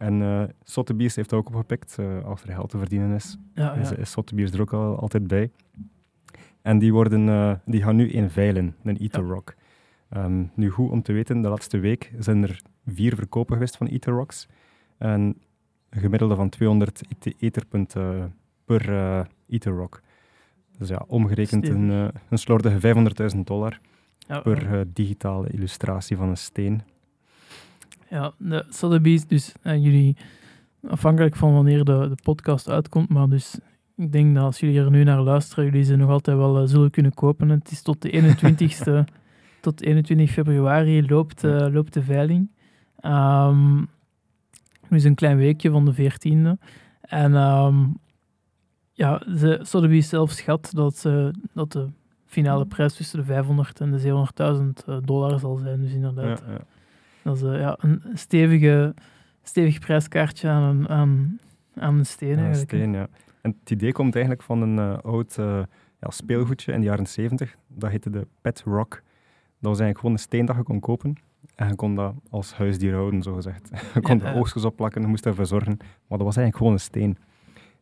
[0.00, 3.38] En uh, Sotheby's heeft ook opgepikt, uh, als er geld te verdienen is.
[3.54, 3.80] Ja, ja.
[3.80, 5.50] Is, is Sotheby's er ook al, altijd bij.
[6.62, 9.54] En die, worden, uh, die gaan nu inveilen, een Ether Rock.
[10.16, 13.86] Um, nu goed om te weten, de laatste week zijn er vier verkopen geweest van
[13.86, 14.48] Ether Rocks.
[14.98, 15.20] En
[15.90, 17.02] een gemiddelde van 200
[17.38, 20.02] etherpunten per uh, Ether Rock.
[20.78, 22.94] Dus ja, omgerekend een, uh, een slordige
[23.34, 23.80] 500.000 dollar
[24.18, 26.82] ja, per digitale illustratie van een steen.
[28.08, 30.16] Ja, de Sotheby's, dus jullie,
[30.88, 33.58] afhankelijk van wanneer de, de podcast uitkomt, maar dus
[34.00, 36.68] ik denk dat als jullie er nu naar luisteren, jullie ze nog altijd wel uh,
[36.68, 37.48] zullen kunnen kopen.
[37.48, 39.12] Het is tot de 21ste,
[39.60, 42.50] tot 21 februari loopt, uh, loopt de veiling.
[43.02, 43.88] Um,
[44.88, 46.66] nu is een klein weekje van de 14e.
[47.00, 47.98] En um,
[48.92, 51.88] ja, ze, Sotheby's zelf schat dat, ze, dat de
[52.26, 54.26] finale prijs tussen de 500 en de
[54.82, 55.80] 700.000 uh, dollar zal zijn.
[55.80, 56.60] Dus inderdaad, ja, ja.
[57.22, 58.94] dat is uh, ja, een stevige,
[59.42, 61.38] stevig prijskaartje aan, aan,
[61.74, 62.38] aan een steen.
[62.38, 62.70] Eigenlijk.
[62.70, 63.08] Steen, ja.
[63.42, 65.62] En het idee komt eigenlijk van een uh, oud uh,
[66.00, 67.56] ja, speelgoedje in de jaren 70.
[67.66, 68.90] Dat heette de Pet Rock.
[68.90, 71.16] Dat was eigenlijk gewoon een steen dat je kon kopen.
[71.60, 73.70] En je kon dat als huisdier houden, zogezegd.
[73.94, 75.76] je kon de oogstjes opplakken, je moest ervoor zorgen.
[75.78, 77.18] Maar dat was eigenlijk gewoon een steen.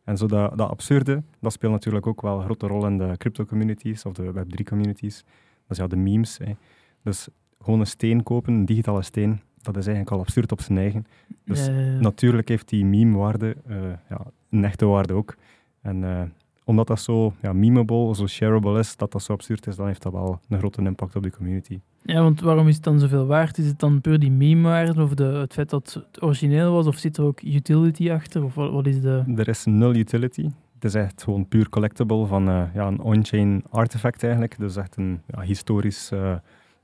[0.03, 3.13] En zo dat, dat absurde, dat speelt natuurlijk ook wel een grote rol in de
[3.17, 5.23] crypto-communities of de Web3-communities.
[5.67, 6.37] Dat is ja de memes.
[6.37, 6.55] Hè.
[7.03, 7.27] Dus
[7.61, 11.05] gewoon een steen kopen, een digitale steen, dat is eigenlijk al absurd op zijn eigen.
[11.45, 11.67] Dus
[11.99, 13.75] natuurlijk heeft die meme-waarde uh,
[14.09, 15.35] ja, een echte waarde ook.
[15.81, 16.21] En uh,
[16.63, 20.01] omdat dat zo ja, memeable, zo shareable is, dat dat zo absurd is, dan heeft
[20.01, 21.79] dat wel een grote impact op de community.
[22.01, 23.57] Ja, want waarom is het dan zoveel waard?
[23.57, 26.87] Is het dan puur die meme-waarde of de, het feit dat het origineel was?
[26.87, 28.43] Of zit er ook utility achter?
[28.43, 29.23] Of wat, wat is de...
[29.35, 30.49] Er is nul utility.
[30.73, 34.55] Het is echt gewoon puur collectible van uh, ja, een on-chain artefact eigenlijk.
[34.57, 36.35] Dus echt een ja, historisch uh,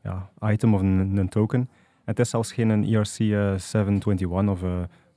[0.04, 1.69] ja, item of een, een, token.
[2.06, 4.63] Het is zelfs geen ERC 721 of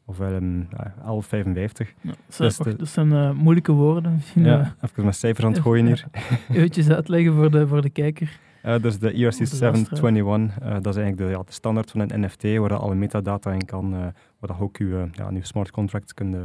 [0.09, 1.95] of um, 1155.
[2.01, 4.15] Ja, dus dat zijn uh, moeilijke woorden.
[4.15, 6.05] Misschien, ja, uh, even met cijfers aan het gooien hier.
[6.51, 8.39] Eventjes uitleggen voor de, voor de kijker.
[8.69, 12.43] Uh, dus de ERC 721, dat is eigenlijk de, ja, de standaard van een NFT,
[12.43, 13.91] waar alle metadata in kan,
[14.39, 16.37] waar je ook je, ja, je smart contracts kunt,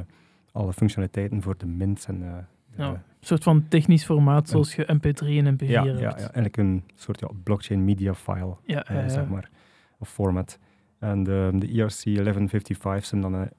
[0.52, 5.28] alle functionaliteiten voor de mint en ja, een soort van technisch formaat zoals je MP3
[5.28, 6.00] en MP4 ja, hebt.
[6.00, 9.50] Ja, ja, eigenlijk een soort ja, blockchain media file, ja, zeg maar,
[10.00, 10.60] of format.
[11.00, 13.50] En de, de ERC 1155 zijn dan een,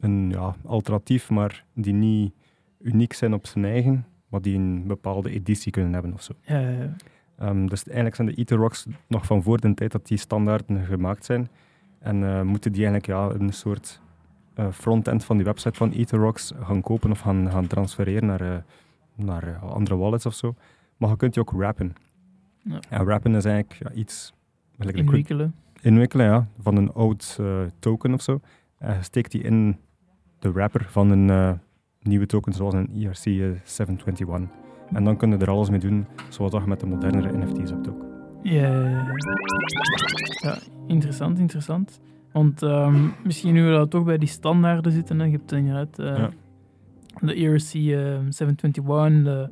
[0.00, 2.34] een ja, alternatief, maar die niet
[2.80, 6.32] uniek zijn op zijn eigen, maar die een bepaalde editie kunnen hebben of zo.
[6.40, 6.94] Ja.
[7.42, 11.24] Um, dus eigenlijk zijn de Etherrocks nog van voor de tijd dat die standaarden gemaakt
[11.24, 11.48] zijn.
[11.98, 14.00] En uh, moeten die eigenlijk ja, een soort
[14.56, 18.56] uh, frontend van die website van Etherrocks gaan kopen of gaan, gaan transfereren naar, uh,
[19.14, 20.54] naar andere wallets of zo.
[20.96, 21.92] Maar je kunt die ook wrappen.
[22.62, 22.80] Ja.
[22.88, 24.32] En wrappen is eigenlijk ja, iets...
[24.78, 27.38] Inwikkelen inwikkelen ja, van een oud
[27.78, 28.40] token of zo.
[28.82, 29.76] Uh, steekt die in
[30.38, 31.60] de wrapper van een
[32.02, 33.16] nieuwe token zoals een ERC
[33.64, 34.63] 721.
[34.92, 37.70] En dan kun je er alles mee doen, zoals dat je met de modernere NFT's
[37.70, 38.04] hebt ook.
[38.42, 38.68] Ja,
[40.42, 42.00] ja interessant, interessant.
[42.32, 45.24] Want um, misschien nu we dat toch bij die standaarden zitten, hè.
[45.24, 46.30] je hebt inderdaad ja.
[47.20, 48.84] de ERC 721,
[49.22, 49.50] de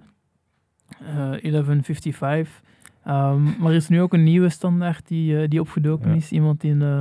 [1.42, 2.60] 1155.
[3.06, 6.32] Um, maar er is nu ook een nieuwe standaard die, uh, die opgedoken is.
[6.32, 7.00] Iemand die een, uh,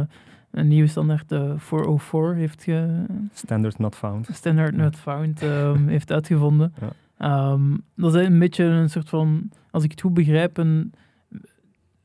[0.52, 3.06] een nieuwe standaard uh, 404 heeft ge...
[3.34, 4.28] Standard not found.
[4.32, 6.74] Standard not found um, heeft uitgevonden.
[6.82, 6.88] Ja.
[7.23, 10.93] Um, dat is een beetje een soort van, als ik het goed begrijp, een,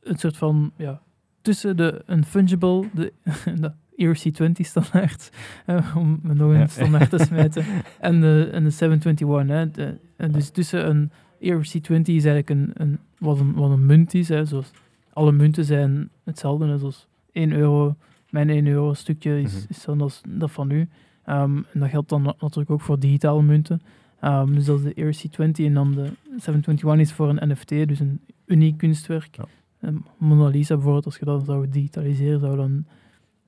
[0.02, 1.00] een soort van, ja,
[1.42, 3.12] tussen de, een fungible, de,
[3.61, 5.31] de ERC20 standaard,
[5.66, 7.64] uh, om nog een standaard te smijten,
[8.00, 9.57] en de, en de 721.
[9.57, 9.70] Hè.
[9.70, 14.29] De, dus tussen een ERC20 is eigenlijk een, een, wat, een, wat een munt is.
[14.29, 14.70] Hè, zoals
[15.12, 16.66] alle munten zijn hetzelfde.
[16.66, 17.96] Hè, zoals 1 euro,
[18.31, 19.66] mijn 1 euro stukje is, mm -hmm.
[19.68, 20.88] is dan als dat van u.
[21.26, 23.81] Um, en dat geldt dan natuurlijk ook voor digitale munten.
[24.27, 28.01] Um, dus dat is de ERC20 en dan de 721 is voor een NFT, dus
[28.01, 29.37] een uniek kunstwerk.
[29.37, 29.45] Ja.
[29.89, 32.87] Um, Mona Lisa bijvoorbeeld, als je dat zou digitaliseren, zou dan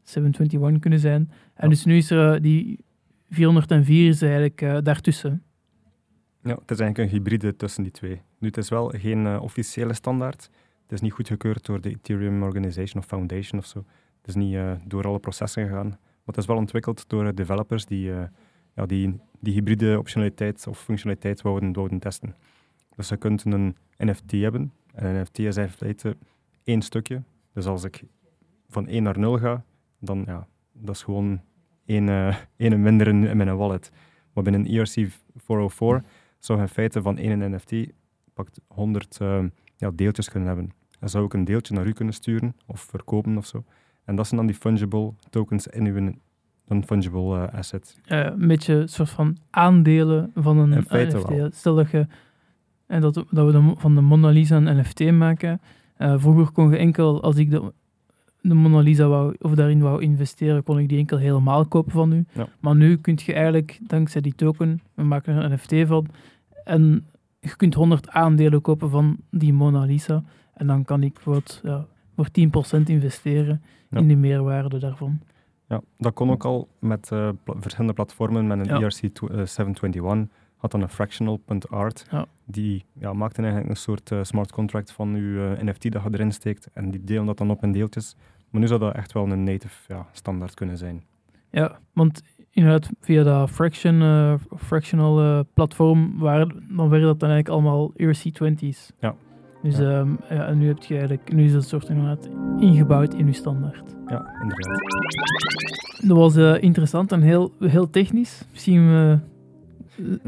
[0.03, 1.31] 721 kunnen zijn.
[1.55, 1.69] En ja.
[1.69, 2.79] dus nu is er uh, die
[3.31, 5.43] 404 is eigenlijk uh, daartussen.
[6.43, 8.23] Ja, het is eigenlijk een hybride tussen die twee.
[8.39, 10.51] Nu, het is wel geen uh, officiële standaard.
[10.83, 13.85] Het is niet goedgekeurd door de Ethereum Organization of Foundation of zo.
[14.21, 15.89] Het is niet door alle processen gegaan.
[15.89, 18.11] Maar het is wel ontwikkeld door developers die,
[18.75, 22.35] ja, die die hybride optionaliteit of functionaliteit wouden, wouden testen.
[22.97, 24.73] Dus je kunt een NFT hebben.
[24.95, 26.17] En een NFT is in feite
[26.65, 27.23] één stukje.
[27.53, 28.05] Dus als ik
[28.69, 29.65] van 1 naar 0 ga,
[29.99, 31.41] dan ja, dat is gewoon
[31.85, 33.91] één, uh, minder in, mijn wallet.
[34.33, 36.05] Maar binnen ERC 404
[36.39, 37.73] zou je in feite van één NFT
[38.35, 39.45] pakt 100 uh,
[39.77, 40.73] ja, deeltjes kunnen hebben.
[40.99, 43.65] Dan zou ik een deeltje naar u kunnen sturen of verkopen of zo.
[44.05, 46.13] En dat zijn dan die fungible tokens in uw
[46.69, 48.01] non-fungible uh, asset.
[48.07, 51.55] Uh, een beetje een soort van aandelen van een NFT.
[51.55, 52.07] Stel dat je
[52.89, 55.61] en dat, dat we de, van de Mona Lisa een NFT maken.
[55.99, 57.73] Uh, vroeger kon je enkel, als ik de,
[58.41, 62.13] de Mona Lisa wou, of daarin wou investeren, kon ik die enkel helemaal kopen van
[62.13, 62.25] u.
[62.33, 62.49] Ja.
[62.61, 66.07] Maar nu kun je eigenlijk, dankzij die token, we maken er een NFT van,
[66.65, 67.07] en
[67.41, 70.23] je kunt 100 aandelen kopen van die Mona Lisa.
[70.55, 72.29] En dan kan ik bijvoorbeeld ja, voor
[72.79, 73.99] 10% investeren Ja.
[73.99, 75.21] in de meerwaarde daarvan.
[75.69, 78.47] Ja, dat kon ook al met eh, pla- verschillende platformen.
[78.47, 78.81] Met een Ja.
[78.81, 80.27] ERC tw- eh, 721
[80.57, 82.07] had dan een fractional.art.
[82.11, 82.27] Ja.
[82.45, 86.09] Die ja, maakte eigenlijk een soort eh, smart contract van je eh, NFT dat je
[86.13, 86.69] erin steekt.
[86.73, 88.17] En die delen dat dan op in deeltjes.
[88.51, 91.05] Maar nu zou dat echt wel een native ja, standaard kunnen zijn.
[91.51, 97.93] Ja, want inderdaad, via dat fraction, fractional platform, waren, dan werden dat dan eigenlijk allemaal
[97.97, 98.93] ERC20's.
[99.01, 99.15] Ja.
[99.63, 99.99] Dus Ja.
[100.01, 102.29] ehm, ja, nu heb je eigenlijk, nu is dat soort inderdaad
[102.61, 103.97] ingebouwd in je standaard.
[104.07, 104.81] Ja, inderdaad.
[106.07, 108.45] Dat was eh, interessant en heel, heel technisch.
[108.53, 109.19] Misschien eh,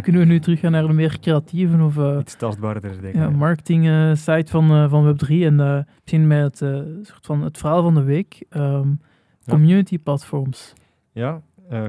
[0.02, 3.14] kunnen we nu teruggaan naar de meer creatieve of eh, Iets tastbaarder, denk ik.
[3.14, 3.84] ja, marketing
[4.18, 5.28] site van, van Web3.
[5.28, 8.44] En misschien met het, soort van het verhaal van de week.
[8.48, 8.88] ehm.
[9.48, 10.72] Community platforms.
[11.12, 11.42] Ja,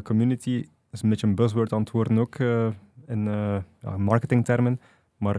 [0.03, 2.37] community is een beetje een buzzword aan het worden ook
[3.07, 3.29] in
[3.97, 4.79] marketingtermen.
[5.17, 5.37] Maar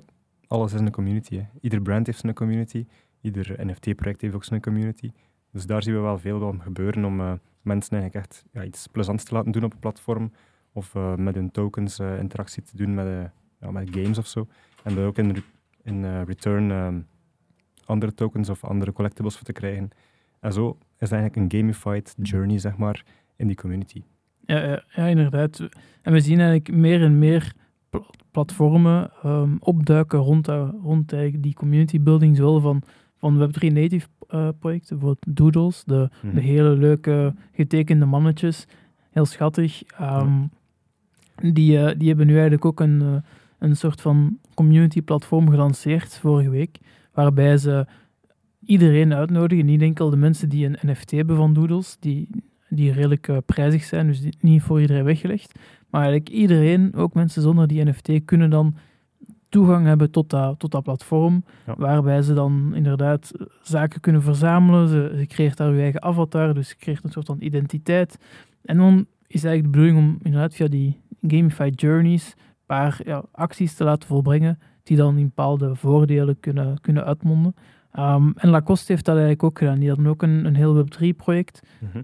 [0.53, 1.37] alles is een community.
[1.37, 1.45] Hè.
[1.61, 2.87] Ieder brand heeft zijn community.
[3.21, 5.11] Ieder NFT-project heeft ook zijn community.
[5.51, 8.87] Dus daar zien we wel veel van gebeuren om eh, mensen eigenlijk echt ja, iets
[8.87, 10.33] plezants te laten doen op een platform.
[10.73, 14.47] Of eh, met hun tokens eh, interactie te doen met, ja, met games of zo.
[14.83, 15.43] En daar ook in, re-
[15.83, 17.01] in return ehm,
[17.85, 19.91] andere tokens of andere collectibles voor te krijgen.
[20.41, 23.05] En zo is eigenlijk een gamified journey, zeg maar,
[23.37, 24.03] in die community.
[24.45, 25.69] Ja, ja, ja, inderdaad.
[26.03, 27.55] En we zien eigenlijk meer en meer
[28.31, 32.83] platformen ehm, opduiken rond, dat- rond die community building, zowel van,
[33.17, 36.35] van Web3 native eh, projecten, bijvoorbeeld Doodles, de, Mhm.
[36.35, 38.67] de hele leuke getekende mannetjes,
[39.11, 39.83] heel schattig.
[39.83, 40.33] Ehm,
[41.53, 43.15] die, eh, die hebben nu eigenlijk ook een, eh,
[43.59, 46.79] een soort van community platform gelanceerd vorige week,
[47.13, 47.87] waarbij ze
[48.65, 52.29] iedereen uitnodigen, niet enkel de mensen die een NFT hebben van Doodles, die,
[52.69, 55.59] die redelijk eh, prijzig zijn, dus die, niet voor iedereen weggelegd,
[55.93, 58.75] maar eigenlijk iedereen, ook mensen zonder die NFT, kunnen dan
[59.49, 61.75] toegang hebben tot dat, tot dat platform, Ja.
[61.79, 64.89] waarbij ze dan inderdaad eh, zaken kunnen verzamelen.
[64.89, 68.19] Ze, ze creëert daar je eigen avatar, dus je creëert een soort van identiteit.
[68.65, 73.25] En dan is eigenlijk de bedoeling om inderdaad via die gamified journeys een paar ja,
[73.33, 77.55] acties te laten volbrengen, die dan in bepaalde voordelen kunnen, kunnen uitmonden.
[77.93, 79.79] Ehm, en Lacoste heeft dat eigenlijk ook gedaan.
[79.79, 81.63] Die hadden ook een, een heel Web3-project.
[81.81, 82.03] Mhm.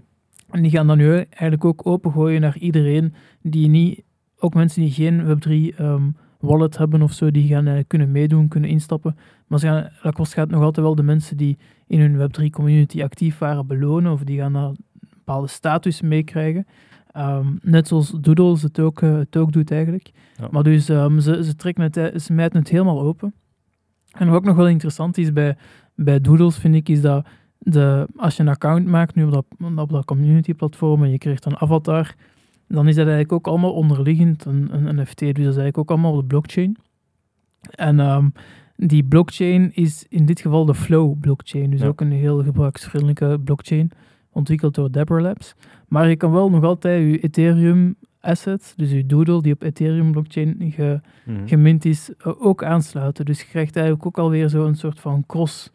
[0.51, 4.03] En die gaan dan nu eigenlijk ook opengooien naar iedereen die niet,
[4.39, 6.09] ook mensen die geen Web3 ehm,
[6.39, 9.17] wallet hebben of zo, die gaan eigenlijk kunnen meedoen, kunnen instappen.
[9.47, 11.57] Maar ze gaan, Lacoste gaat nog altijd wel de mensen die
[11.87, 14.77] in hun Web3 community actief waren belonen, of die gaan daar een
[15.09, 16.65] bepaalde status meekrijgen.
[17.11, 20.11] Ehm, net zoals Doodles het ook, eh, het ook doet eigenlijk.
[20.37, 20.47] Ja.
[20.51, 23.33] Maar dus ehm, ze, ze, trekken het, eh, ze mijten het helemaal open.
[24.11, 25.57] En wat ook nog wel interessant is bij,
[25.95, 27.27] bij Doodles, vind ik, is dat
[27.69, 31.17] de, als je een account maakt nu op dat, op dat community platform en je
[31.17, 32.15] krijgt een avatar,
[32.67, 35.19] dan is dat eigenlijk ook allemaal onderliggend een, een NFT.
[35.19, 36.77] Dus dat is eigenlijk ook allemaal op de blockchain.
[37.75, 38.29] En ehm,
[38.75, 41.69] die blockchain is in dit geval de Flow blockchain.
[41.69, 41.87] Dus Ja.
[41.87, 43.91] ook een heel gebruiksvriendelijke blockchain,
[44.31, 45.55] ontwikkeld door Dapper Labs.
[45.87, 50.11] Maar je kan wel nog altijd je Ethereum asset, dus je Doodle die op Ethereum
[50.11, 51.47] blockchain ge, Mhm.
[51.47, 53.25] gemint is, ook aansluiten.
[53.25, 55.71] Dus je krijgt eigenlijk ook alweer zo'n soort van cross,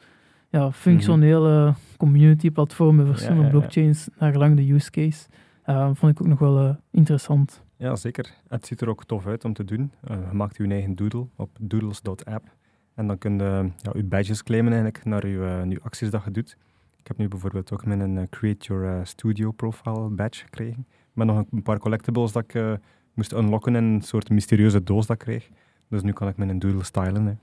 [0.55, 3.59] ja, functionele community platform met verschillende ja, ja.
[3.59, 5.27] blockchains naar gelang de use case.
[5.63, 7.63] Eh, vond ik ook nog wel eh, interessant.
[7.77, 8.35] Ja, zeker.
[8.49, 9.93] Het ziet er ook tof uit om te doen.
[10.01, 12.57] Eh, je maakt je eigen doodle op doodles.app.
[12.95, 16.31] En dan kun je ja, je badges claimen eigenlijk naar je, je acties dat je
[16.31, 16.57] doet.
[16.99, 20.87] Ik heb nu bijvoorbeeld ook mijn Create Your Studio Profile badge gekregen.
[21.13, 22.79] Met nog een paar collectibles dat ik
[23.15, 25.49] moest unlocken in een soort mysterieuze doos dat ik kreeg.
[25.89, 27.27] Dus nu kan ik mijn doodle stylen.
[27.27, 27.35] Hè.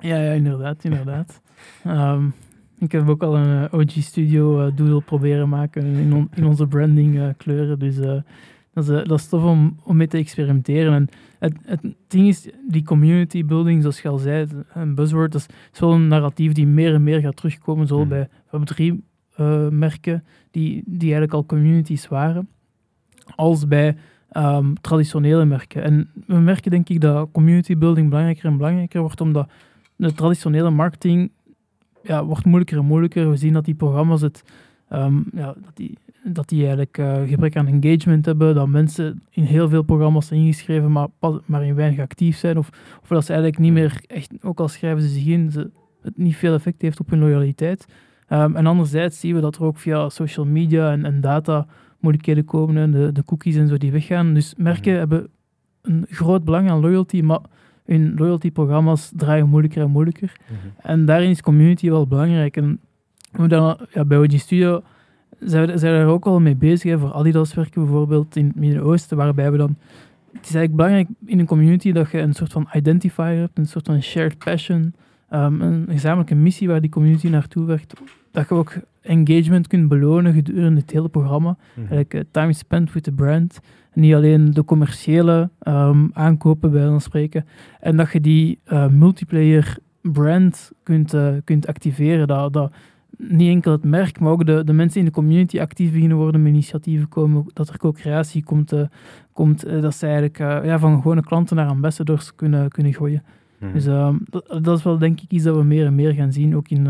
[0.00, 1.40] Ja, ja inderdaad, inderdaad.
[1.84, 2.24] Ehm,
[2.78, 6.44] ik heb ook al een eh, OG Studio eh, doodle proberen maken in, on- in
[6.44, 7.78] onze branding eh, kleuren.
[7.78, 8.22] Dus dat,
[8.74, 10.92] is, dat is tof om, om mee te experimenteren.
[10.94, 11.08] En
[11.38, 15.46] het, het ding is, die community building, zoals je al zei, een buzzword, dat is,
[15.72, 18.14] is wel een narratief die meer en meer gaat terugkomen, zowel Mhm.
[18.14, 18.28] bij
[18.92, 19.04] Web3
[19.36, 22.48] eh, merken die, die eigenlijk al communities waren,
[23.34, 23.96] als bij
[24.30, 25.82] ehm, traditionele merken.
[25.82, 29.50] En we merken denk ik dat community building belangrijker en belangrijker wordt, omdat
[30.00, 31.30] de traditionele marketing
[32.02, 33.30] ja, wordt moeilijker en moeilijker.
[33.30, 34.42] We zien dat die programma's het,
[34.88, 39.42] ehm, ja, dat die, dat die eigenlijk uh, gebrek aan engagement hebben, dat mensen in
[39.42, 41.08] heel veel programma's zijn ingeschreven, maar,
[41.44, 42.68] maar in weinig actief zijn, of,
[43.02, 45.70] of dat ze eigenlijk niet meer echt, ook al schrijven ze zich in, ze,
[46.02, 47.86] het niet veel effect heeft op hun loyaliteit.
[48.28, 51.66] Um, en anderzijds zien we dat er ook via social media en, en data
[51.98, 54.34] moeilijkheden komen, de, de cookies en zo die weggaan.
[54.34, 54.98] Dus merken mhm.
[54.98, 55.28] hebben
[55.82, 57.40] een groot belang aan loyalty, maar
[57.90, 60.32] hun loyalty-programma's draaien moeilijker en moeilijker.
[60.46, 60.88] Mhm.
[60.90, 62.56] En daarin is community wel belangrijk.
[62.56, 62.80] En
[63.32, 64.82] we dan, ja, bij OG Studio
[65.40, 66.90] zijn we, zijn we ook al mee bezig.
[66.90, 69.76] Hè, voor Adidas werken bijvoorbeeld in het Midden-Oosten, waarbij we dan...
[70.32, 73.66] Het is eigenlijk belangrijk in een community dat je een soort van identifier hebt, een
[73.66, 74.94] soort van shared passion,
[75.30, 78.00] um, een gezamenlijke missie waar die community naartoe werkt.
[78.30, 81.56] Dat je ook engagement kunt belonen gedurende het hele programma.
[81.74, 83.60] Mm Eigenlijk time spent with the brand.
[83.94, 87.46] Niet alleen de commerciële um, aankopen bij ons spreken.
[87.80, 92.26] En dat je die uh, multiplayer brand kunt, uh, kunt activeren.
[92.26, 92.72] Dat, dat
[93.16, 96.42] niet enkel het merk, maar ook de, de mensen in de community actief beginnen worden
[96.42, 97.44] met initiatieven komen.
[97.52, 98.72] Dat er co-creatie komt.
[98.72, 98.82] Uh,
[99.32, 103.22] komt dat ze eigenlijk ja, van gewone klanten naar ambassadors kunnen, kunnen gooien.
[103.58, 103.72] Mhm.
[103.72, 106.32] Dus ehm, dat, dat, is wel denk ik iets dat we meer en meer gaan
[106.32, 106.86] zien, ook in,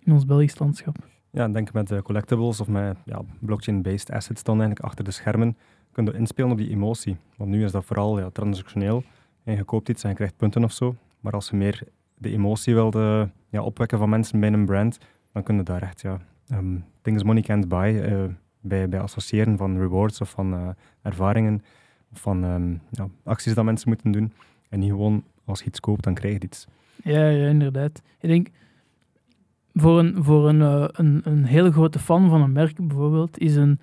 [0.00, 0.96] in ons Belgisch landschap.
[1.30, 5.56] Ja, denk met de collectibles of met ja, blockchain-based assets dan eigenlijk achter de schermen
[5.94, 7.16] kun je inspelen op die emotie.
[7.36, 9.02] Want nu is dat vooral ja, transactioneel.
[9.44, 10.96] En je koopt iets en je krijgt punten of zo.
[11.20, 11.82] Maar als je meer
[12.18, 14.98] de emotie wilde ja, opwekken van mensen bij een brand,
[15.32, 16.20] dan kun je daar echt ja,
[16.52, 18.24] um, things money can't buy uh,
[18.60, 20.68] bij, bij associëren van rewards of van uh,
[21.02, 21.62] ervaringen
[22.12, 24.32] of van um, ja, acties dat mensen moeten doen.
[24.68, 26.66] En niet gewoon als je iets koopt, dan krijg je iets.
[27.02, 28.02] Ja, ja inderdaad.
[28.20, 28.48] Ik denk
[29.74, 33.56] voor een, voor een, uh, een, een hele grote fan van een merk bijvoorbeeld, is
[33.56, 33.80] een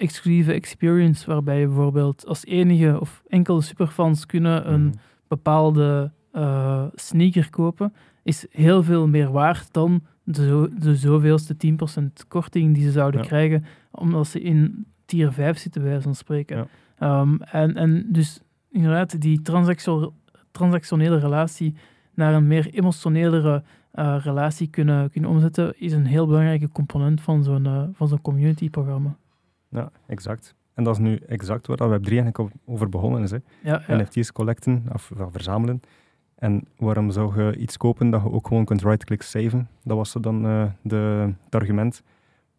[0.00, 4.96] exclusieve experience waarbij je bijvoorbeeld als enige of enkele superfans kunnen een mhm.
[5.28, 12.26] bepaalde uh, sneaker kopen, is heel veel meer waard dan de, zo, de zoveelste 10%
[12.28, 16.68] korting die ze zouden krijgen, omdat ze in tier 5 zitten, bij van spreken.
[17.02, 19.42] Um, en, en dus inderdaad, die
[20.52, 21.74] transactionele relatie
[22.14, 23.62] naar een meer emotionelere
[23.94, 28.20] uh, relatie kunnen, kunnen omzetten, is een heel belangrijke component van zo'n uh, van zo'n
[28.20, 29.16] community-programma.
[29.70, 30.54] Ja, exact.
[30.74, 33.30] En dat is nu exact waar Web3 eigenlijk over begonnen is.
[33.30, 33.38] Hè.
[33.62, 33.96] Ja, ja.
[33.96, 35.80] NFT's collecten, of, verzamelen.
[36.34, 39.68] En waarom zou je iets kopen dat je ook gewoon kunt right-click saven?
[39.84, 42.02] Dat was dan uh, de, het argument.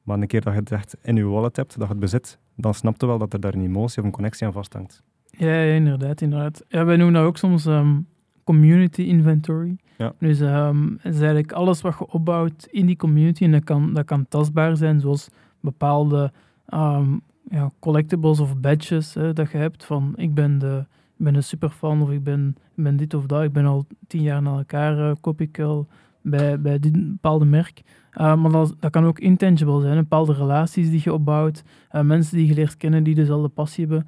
[0.04, 2.38] Maar een keer dat je het echt in je wallet hebt, dat je het bezit,
[2.56, 5.04] dan snapte wel dat er daar een emotie of een connectie aan vasthangt.
[5.26, 6.64] Ja, ja inderdaad, inderdaad.
[6.68, 8.08] Ja, wij noemen dat ook soms um,
[8.44, 9.78] community inventory.
[9.98, 10.14] Ja.
[10.20, 14.06] Dus um, is eigenlijk alles wat je opbouwt in die community, en dat kan, dat
[14.06, 16.32] kan tastbaar zijn, zoals bepaalde
[16.74, 20.86] um, ja, collectibles of badges hè, dat je hebt van ik ben de
[21.22, 23.44] ik ben een superfan of ik ben, ben dit of dat.
[23.44, 25.16] Ik ben al tien jaar na elkaar,
[25.60, 25.80] uh,
[26.22, 27.82] bij, bij dit bepaalde merk.
[28.14, 32.38] Uh, maar dat, dat kan ook intangible zijn, bepaalde relaties die je opbouwt, uh, mensen
[32.38, 34.08] die je leert kennen die dezelfde passie hebben.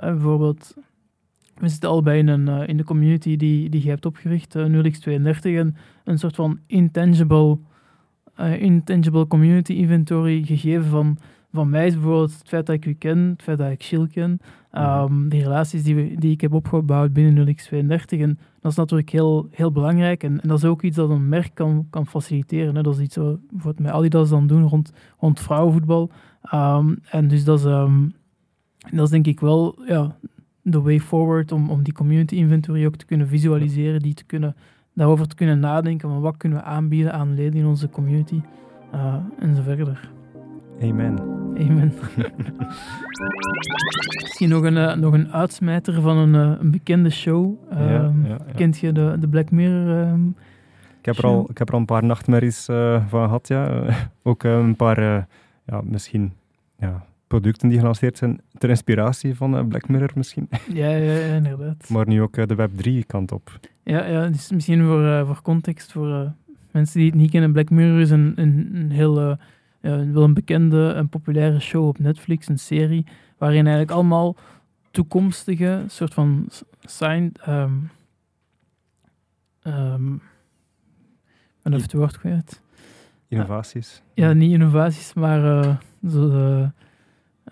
[0.00, 0.76] bijvoorbeeld,
[1.54, 5.40] we zitten allebei in, een, in de community die, die je hebt opgericht, uh, 0x32,
[5.42, 7.58] en een soort van intangible,
[8.58, 11.18] intangible community inventory gegeven van
[11.54, 14.06] van mij is bijvoorbeeld het feit dat ik u ken, het feit dat ik Chill
[14.06, 14.40] ken,
[14.72, 18.20] um, die relaties die, we, die ik heb opgebouwd binnen 0x32.
[18.20, 20.22] En dat is natuurlijk heel, heel belangrijk.
[20.22, 22.74] En, en dat is ook iets dat een merk kan, kan faciliteren.
[22.74, 22.82] Hè.
[22.82, 26.10] Dat is iets wat bijvoorbeeld met Adidas dan doen rond, rond vrouwenvoetbal.
[26.54, 28.12] Um, en dus dat is, um,
[28.90, 30.16] dat is denk ik wel ja,
[30.62, 34.56] de way forward om, om die community inventory ook te kunnen visualiseren, die te kunnen,
[34.92, 38.40] daarover te kunnen nadenken van wat kunnen we aanbieden aan leden in onze community
[38.94, 40.12] uh, en zo verder.
[40.82, 41.18] Amen.
[41.58, 41.92] Amen.
[44.22, 47.54] Misschien nog een, uh, nog een uitsmijter van een, uh, een bekende show.
[47.72, 50.28] Uh, ja, ehm, ja, Kent je de, de Black Mirror ehm,
[50.98, 53.84] ik, heb er al, ik heb er al een paar nachtmerries eh, van gehad, ja.
[54.22, 55.00] ook een paar,
[55.66, 56.32] ja, misschien,
[56.78, 60.48] ja, producten die gelanceerd zijn ter inspiratie van Black Mirror misschien.
[60.72, 61.88] ja, ja, inderdaad.
[61.88, 63.58] Maar nu ook de Web3 kant op.
[63.82, 66.32] Ja, ja dus misschien voor, voor context, voor
[66.70, 69.36] mensen die het niet kennen, Black Mirror is een, een, een heel
[69.90, 73.06] wel een bekende en populaire show op Netflix, een serie,
[73.38, 74.36] waarin eigenlijk allemaal
[74.90, 76.48] toekomstige soort van
[76.80, 77.32] sign.
[77.48, 77.90] Um,
[79.62, 80.22] um,
[81.62, 82.62] even het woord kwijt.
[83.28, 84.02] Innovaties?
[84.14, 85.76] ja, niet innovaties, maar uh,
[86.10, 86.70] zo de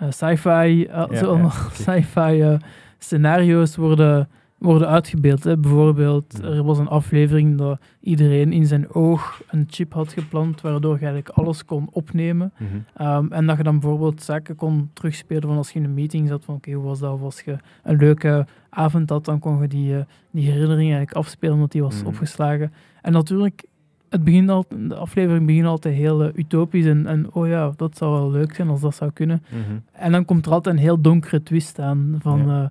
[0.02, 2.00] uh, sci-fi, uh, ja, zo ja, okay.
[2.02, 2.58] sci-fi
[2.98, 4.28] scenario's worden
[4.62, 5.44] worden uitgebeeld.
[5.44, 5.56] Hè.
[5.58, 10.92] Bijvoorbeeld, er was een aflevering dat iedereen in zijn oog een chip had geplant, waardoor
[10.94, 12.52] je eigenlijk alles kon opnemen.
[12.58, 12.68] Mhm.
[12.96, 16.28] Ehm, en dat je dan bijvoorbeeld zaken kon terugspelen van als je in een meeting
[16.28, 17.12] zat, van oké, hoe was dat?
[17.12, 21.12] Of als je een leuke avond had, dan kon je die, eh, die herinnering eigenlijk
[21.12, 22.06] afspelen omdat die was Mhm.
[22.06, 22.72] opgeslagen.
[23.02, 23.64] En natuurlijk,
[24.08, 27.96] het begint al, de aflevering begint altijd heel eh, utopisch en, en oh ja, dat
[27.96, 29.42] zou wel leuk zijn als dat zou kunnen.
[29.48, 29.78] Mhm.
[29.92, 32.70] En dan komt er altijd een heel donkere twist aan van,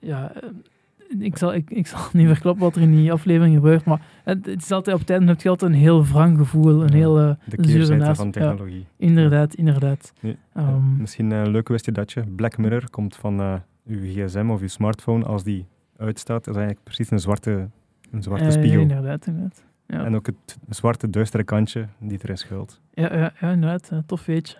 [0.00, 0.48] ja eh,
[1.18, 4.46] ik, zal, ik, ik zal niet verklappen wat er in die aflevering gebeurt, maar het,
[4.46, 6.94] het is altijd op het einde heb je altijd een heel wrang gevoel, een Ja,
[6.94, 8.86] heel eh, De keerzijde van Ja, technologie.
[8.96, 10.12] inderdaad, inderdaad.
[10.20, 12.22] Nee, Ehm, Misschien een leuk wist je dat je.
[12.36, 13.54] Black Mirror komt van eh
[13.86, 15.24] uw gsm of uw smartphone.
[15.24, 17.68] Als die uitstaat, is eigenlijk precies een zwarte,
[18.10, 18.80] een zwarte eh, spiegel.
[18.80, 19.64] inderdaad, inderdaad.
[19.86, 20.04] Ja.
[20.04, 22.80] En ook het zwarte, duistere kantje die erin schuilt.
[22.92, 23.88] Ja, ja, ja inderdaad.
[23.92, 24.56] eh, tof weetje.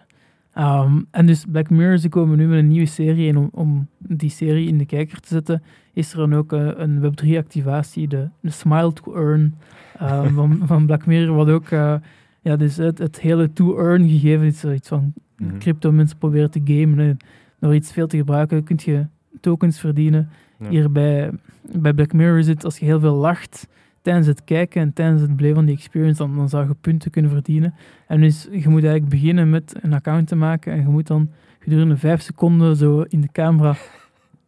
[0.54, 3.28] Ehm, en dus Black Mirror, ze komen nu met een nieuwe serie.
[3.28, 6.68] En om, om die serie in de kijker te zetten, is er dan ook eh,
[6.76, 9.54] een Web3-activatie, de, de Smile to Earn
[9.98, 11.36] ehm, van, van Black Mirror.
[11.36, 11.94] Wat ook, eh,
[12.40, 15.58] ja, dus het, het hele to earn gegeven is zoiets van Mhm.
[15.58, 16.98] crypto mensen proberen te gamen.
[16.98, 17.12] hè.
[17.60, 19.06] Door iets veel te gebruiken kun je
[19.40, 20.28] tokens verdienen.
[20.58, 20.68] Ja.
[20.68, 21.30] Hier bij,
[21.78, 23.68] bij Black Mirror is het als je heel veel lacht
[24.04, 27.10] tijdens het kijken en tijdens het beleven van die experience, dan, dan zou je punten
[27.10, 27.74] kunnen verdienen.
[28.06, 31.30] En dus je moet eigenlijk beginnen met een account te maken en je moet dan
[31.58, 33.74] gedurende vijf seconden zo in de camera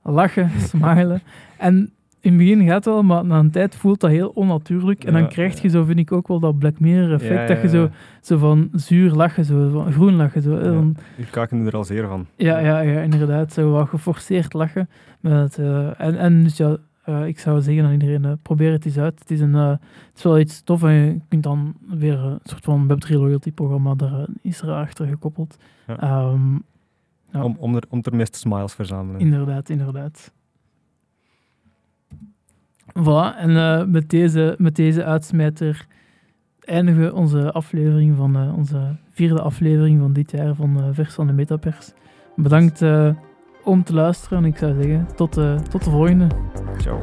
[0.02, 1.20] lachen, smilen.
[1.59, 1.90] En
[2.20, 5.04] in het begin gaat het wel, maar na een tijd voelt dat heel onnatuurlijk.
[5.04, 5.68] En Ja, dan krijg je ja.
[5.68, 7.90] zo, vind ik ook wel dat Black Mirror effect, Ja, dat je zo,
[8.20, 10.42] zo van zuur lachen, zo van groen lachen.
[10.42, 10.59] Zo.
[10.62, 12.26] Dan- Uw kaken er al zeer van.
[12.36, 13.52] ja, ja, ja, inderdaad.
[13.52, 14.88] Zo wat geforceerd lachen.
[15.20, 16.76] Met, eh, en, en dus ja,
[17.07, 19.18] eh, ik zou zeggen aan iedereen, eh, probeer het eens uit.
[19.18, 22.38] Het is, een, eh, het is wel iets tof en je kunt dan weer een
[22.42, 25.57] soort van Web3 loyalty programma, daar is er achter gekoppeld.
[25.86, 25.98] Ja.
[25.98, 26.54] Ehm,
[27.32, 27.44] Ja.
[27.44, 29.20] Om, om, er, om er meest smiles verzamelen.
[29.20, 30.32] inderdaad, inderdaad.
[32.98, 35.86] Voilà, en met, deze, met deze uitsmijter
[36.61, 41.32] eindigen we onze aflevering van onze vierde aflevering van dit jaar van Vers van de
[41.32, 41.92] Metapers.
[42.36, 42.80] Bedankt
[43.66, 46.26] om te luisteren en ik zou zeggen tot, eh, tot de volgende.
[46.78, 47.02] Ciao.